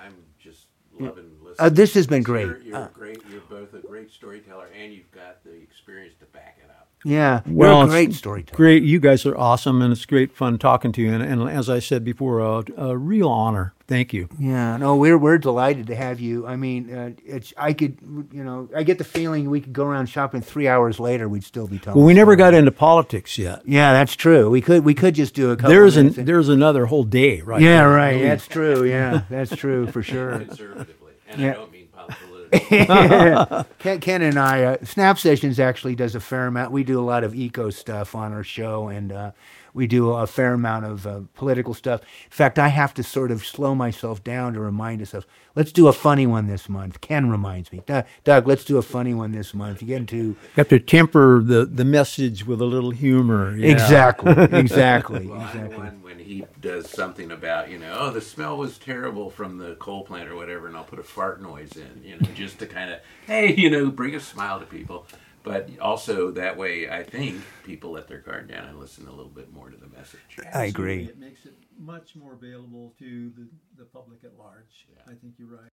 [0.05, 0.67] I'm just
[0.99, 1.55] loving listening.
[1.59, 2.63] Uh, this has been You're- great.
[2.65, 3.21] You're, Uh, great.
[3.31, 6.60] You're both a great storyteller, and you've got the experience to back it up.
[7.03, 7.41] Yeah.
[7.47, 8.55] Well, you're a great storyteller.
[8.57, 8.83] Great.
[8.83, 11.13] You guys are awesome, and it's great fun talking to you.
[11.13, 13.73] And, and as I said before, a, a real honor.
[13.87, 14.29] Thank you.
[14.39, 16.47] Yeah, no, we're we're delighted to have you.
[16.47, 17.97] I mean, uh, it's I could,
[18.31, 21.43] you know, I get the feeling we could go around shopping three hours later, we'd
[21.43, 21.95] still be talking.
[21.99, 23.63] Well, we never got into politics yet.
[23.65, 24.49] Yeah, that's true.
[24.49, 25.71] We could we could just do a couple.
[25.71, 27.61] There's an and- there's another whole day, right?
[27.61, 27.89] yeah, there.
[27.89, 28.21] right.
[28.21, 28.85] That's true.
[28.85, 30.39] Yeah, that's true for sure.
[30.39, 31.49] Conservatively, and Yeah.
[31.49, 32.40] I don't mean politically.
[33.79, 36.71] Ken, Ken and I, uh, Snap Sessions actually does a fair amount.
[36.71, 39.31] We do a lot of eco stuff on our show, and uh,
[39.73, 42.01] we do a fair amount of uh, political stuff.
[42.01, 45.25] In fact, I have to sort of slow myself down to remind us of,
[45.55, 47.01] let's do a funny one this month.
[47.01, 49.81] Ken reminds me, Doug, Doug let's do a funny one this month.
[49.81, 53.55] You get into You have to temper the, the message with a little humor.
[53.55, 53.71] yeah.
[53.71, 55.77] exactly, exactly, Well, exactly.
[55.77, 59.75] one when he does something about, you know, oh, the smell was terrible from the
[59.75, 62.67] coal plant or whatever, and I'll put a fart noise in, you know, just to
[62.67, 65.05] kind of, hey, you know, bring a smile to people.
[65.43, 69.31] But also that way, I think people let their guard down and listen a little
[69.31, 70.19] bit more to the message.
[70.53, 71.05] I agree.
[71.05, 73.47] It makes it much more available to the,
[73.77, 74.87] the public at large.
[75.07, 75.71] I think you're right.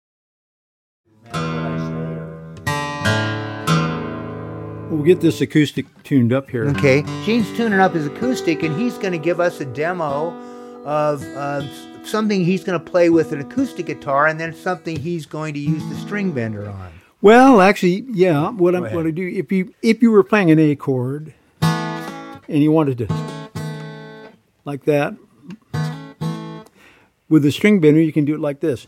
[4.91, 6.66] We'll get this acoustic tuned up here.
[6.69, 10.32] Okay, Gene's tuning up his acoustic, and he's going to give us a demo
[10.85, 11.62] of uh,
[12.05, 15.61] something he's going to play with an acoustic guitar, and then something he's going to
[15.61, 16.93] use the string bender on.
[17.25, 18.51] Well, actually, yeah.
[18.51, 21.33] What I'm going to do if you if you were playing an A chord
[21.63, 23.09] and you wanted to
[24.67, 25.17] like that
[27.31, 28.87] with the string bender, you can do it like this.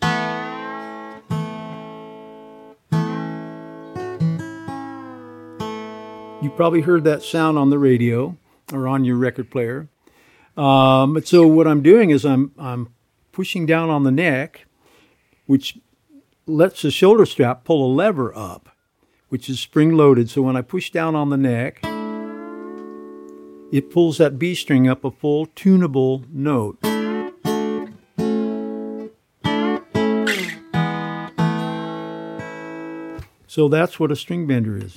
[6.42, 8.36] You probably heard that sound on the radio
[8.70, 9.88] or on your record player.
[10.58, 12.92] Um, but so what I'm doing is I'm I'm
[13.32, 14.66] pushing down on the neck,
[15.46, 15.78] which
[16.46, 18.68] lets the shoulder strap pull a lever up,
[19.28, 20.30] which is spring loaded.
[20.30, 21.80] So when I push down on the neck,
[23.72, 26.78] it pulls that B string up a full tunable note.
[33.48, 34.94] So that's what a string bender is.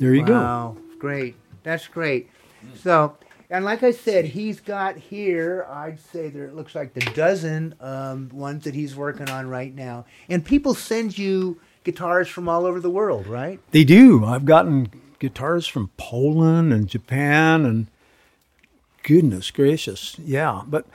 [0.00, 0.32] There you go.
[0.32, 1.36] Wow, great.
[1.62, 2.30] That's great.
[2.76, 3.16] So,
[3.48, 7.74] and like I said, he's got here, I'd say there it looks like the dozen
[7.80, 10.04] um, ones that he's working on right now.
[10.28, 13.58] And people send you guitars from all over the world, right?
[13.70, 14.24] They do.
[14.24, 17.86] I've gotten guitars from Poland and Japan and
[19.02, 20.16] goodness gracious.
[20.18, 20.86] Yeah, but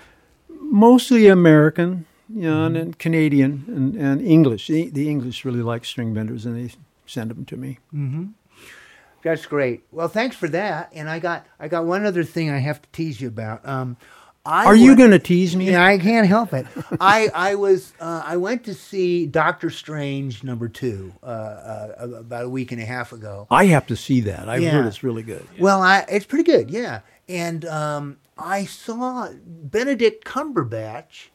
[0.50, 4.68] mostly American, you know, and, and Canadian and, and English.
[4.68, 6.74] The, the English really like string benders and they
[7.06, 7.80] send them to me.
[9.26, 9.82] That's great.
[9.92, 10.92] Well, thanks for that.
[10.94, 13.68] And I got I got one other thing I have to tease you about.
[13.68, 13.98] Um,
[14.46, 15.72] I Are you going to tease me?
[15.72, 16.68] Yeah, I can't help it.
[17.02, 22.46] I I was uh, I went to see Doctor Strange number two uh, uh, about
[22.46, 23.48] a week and a half ago.
[23.50, 24.48] I have to see that.
[24.48, 24.70] I've Yeah.
[24.70, 25.44] heard it's really good.
[25.60, 27.00] Well, I it's pretty good, yeah.
[27.28, 31.30] And um, I saw Benedict Cumberbatch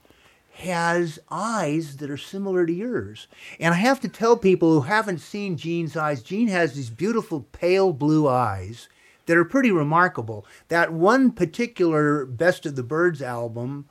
[0.60, 3.26] has eyes that are similar to yours.
[3.58, 7.40] And I have to tell people who haven't seen Gene's eyes, Gene has these beautiful
[7.52, 8.88] pale blue eyes
[9.26, 10.44] that are pretty remarkable.
[10.68, 13.88] That one particular Best of the Byrds album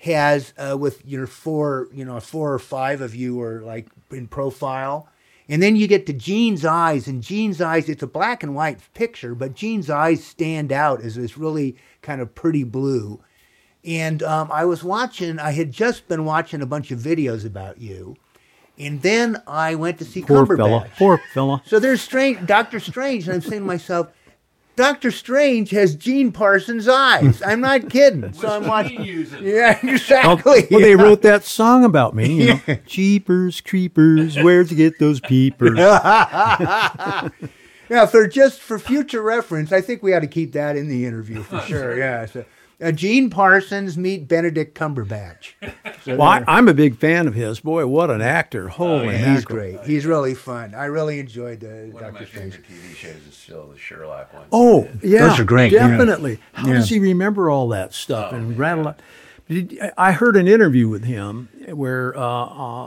[0.00, 4.28] has uh, with your four, you know, four or five of you are like in
[4.28, 5.08] profile.
[5.48, 8.80] And then you get to Gene's eyes, and Gene's eyes, it's a black and white
[8.94, 13.20] picture, but Gene's eyes stand out as this really kind of pretty blue.
[13.86, 17.78] And um, I was watching, I had just been watching a bunch of videos about
[17.80, 18.16] you.
[18.78, 20.56] And then I went to see Poor Cumberbatch.
[20.56, 20.86] fella.
[20.98, 21.62] Poor fella.
[21.66, 24.08] So there's strange, Doctor Strange, and I'm saying to myself,
[24.74, 27.40] Doctor Strange has Gene Parsons' eyes.
[27.42, 28.32] I'm not kidding.
[28.34, 29.02] So I'm watching.
[29.40, 30.66] Yeah, exactly.
[30.70, 32.34] well, they wrote that song about me.
[32.48, 35.78] You know, Jeepers, creepers, where'd you get those peepers?
[37.88, 41.06] Yeah, for just for future reference, I think we ought to keep that in the
[41.06, 41.96] interview for sure.
[41.96, 42.26] Yeah.
[42.26, 42.44] So,
[42.82, 45.52] uh, Gene Parsons meet Benedict Cumberbatch.
[46.04, 47.58] So Well, I, I'm a big fan of his.
[47.58, 48.68] Boy, what an actor!
[48.68, 49.80] Holy he's great.
[49.82, 50.72] He's really fun.
[50.72, 52.54] I really enjoyed the One of my Doctor Strange.
[52.54, 54.46] favorite TV shows is still the Sherlock one.
[54.52, 55.88] Oh, yeah, Those are great, yeah.
[55.88, 56.38] Definitely.
[56.52, 59.00] How does he remember all that stuff and rattle it?
[59.48, 62.20] Did, I heard an interview with him where uh,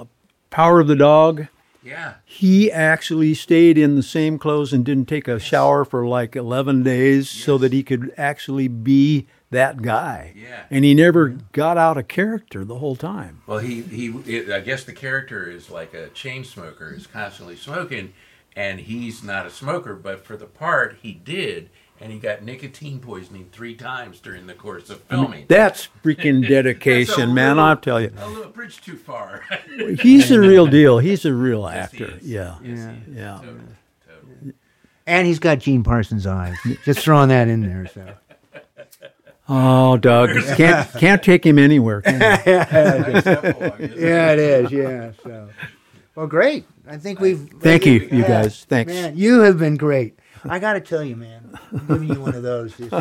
[0.01, 0.05] uh,
[0.49, 1.47] Power of the Dog.
[1.83, 2.15] Yeah.
[2.23, 6.83] He actually stayed in the same clothes and didn't take a shower for like 11
[6.83, 10.33] days so that he could actually be that guy.
[10.35, 10.63] Yeah.
[10.69, 13.41] And he never got out of character the whole time.
[13.47, 14.07] Well, he he.
[14.25, 18.13] It, I guess the character is like a chain smoker, is constantly smoking,
[18.55, 19.95] and he's not a smoker.
[19.95, 21.69] But for the part, he did,
[21.99, 25.45] and he got nicotine poisoning three times during the course of filming.
[25.49, 27.55] That's freaking That's a dedication, man.
[27.57, 28.11] little- I'll tell you.
[28.17, 29.43] A little bridge too far.
[30.01, 30.99] He's the real deal.
[30.99, 32.17] He's a real Yes, actor.
[32.17, 32.23] is.
[32.27, 32.55] Yeah.
[32.63, 33.17] Yes, he is.
[33.17, 33.35] Yeah.
[33.41, 33.59] Totally,
[34.07, 34.53] totally.
[35.07, 36.55] And he's got Gene Parsons' eyes.
[36.85, 37.87] Just throwing that in there.
[37.91, 38.13] So.
[39.49, 42.01] Oh, Doug, can't can't take him anywhere.
[42.01, 42.19] Can you?
[43.97, 44.71] Yeah, it is.
[44.71, 45.11] Yeah.
[45.23, 45.49] So.
[46.15, 46.65] Well, great.
[46.87, 47.49] I think we've.
[47.59, 48.27] Thank you, you Yeah.
[48.43, 48.63] guys.
[48.65, 48.91] Thanks.
[48.93, 50.19] Man, you have been great.
[50.45, 52.75] I got to tell you, man, I'm giving you one of those.
[52.77, 52.93] Just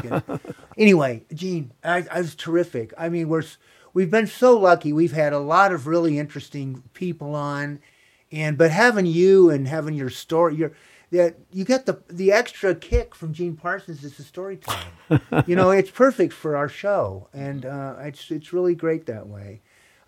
[0.79, 2.93] anyway, Gene, I, I was terrific.
[2.99, 3.45] I mean, we're
[3.95, 4.93] we've been so lucky.
[4.93, 7.79] We've had a lot of really interesting people on,
[8.33, 10.73] And but having you and having your story, your
[11.11, 15.23] that you get the the extra kick from Gene Parsons is the storytelling.
[15.47, 19.61] you know, it's perfect for our show, and uh, it's it's really great that way.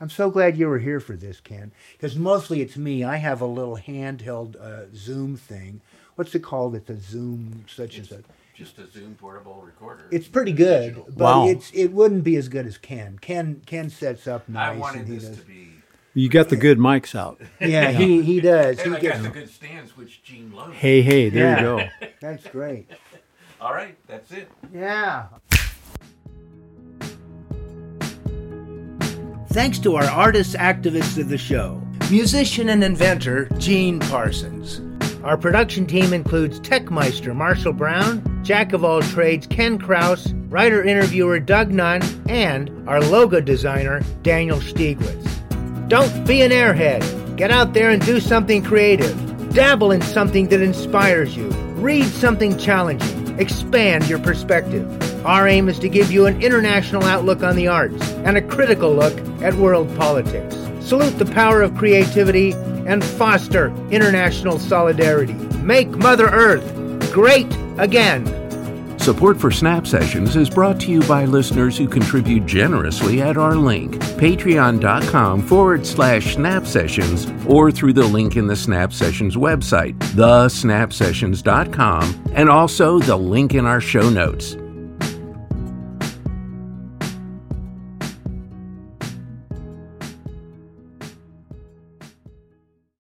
[0.02, 3.04] I'm so glad you were here for this, Ken, because mostly it's me.
[3.04, 5.80] I have a little handheld uh, Zoom thing.
[6.16, 6.74] What's it called?
[6.74, 8.22] It's a Zoom, such as a.
[8.54, 10.04] Just a Zoom portable recorder.
[10.10, 11.48] It's pretty good, but Wow.
[11.48, 13.18] it's it wouldn't be as good as Ken.
[13.18, 14.74] Ken Ken sets up nice.
[14.74, 15.68] I wanted and he this does- to be.
[16.14, 17.40] You got the good mics out.
[17.60, 18.78] Yeah, he he does.
[18.80, 20.74] And He I gets, got the good stands, which Gene loves.
[20.76, 21.56] Hey, hey, there Yeah.
[21.58, 21.62] you
[22.06, 22.08] go.
[22.20, 22.90] that's great.
[23.60, 24.50] All right, that's it.
[24.74, 25.26] Yeah.
[29.52, 34.80] Thanks to our artist activists of the show, musician and inventor Gene Parsons.
[35.24, 41.38] Our production team includes Techmeister Marshall Brown, Jack of all trades Ken Kraus, writer interviewer
[41.40, 45.28] Doug Nunn, and our logo designer Daniel Stieglitz.
[45.90, 47.36] Don't be an airhead.
[47.36, 49.52] Get out there and do something creative.
[49.52, 51.48] Dabble in something that inspires you.
[51.82, 53.36] Read something challenging.
[53.40, 54.86] Expand your perspective.
[55.26, 58.94] Our aim is to give you an international outlook on the arts and a critical
[58.94, 60.54] look at world politics.
[60.78, 62.52] Salute the power of creativity
[62.86, 65.34] and foster international solidarity.
[65.58, 68.39] Make Mother Earth great again.
[69.00, 73.54] Support for Snap Sessions is brought to you by listeners who contribute generously at our
[73.54, 79.96] link, patreon.com forward slash snap sessions, or through the link in the Snap Sessions website,
[80.14, 84.58] thesnapsessions.com, and also the link in our show notes.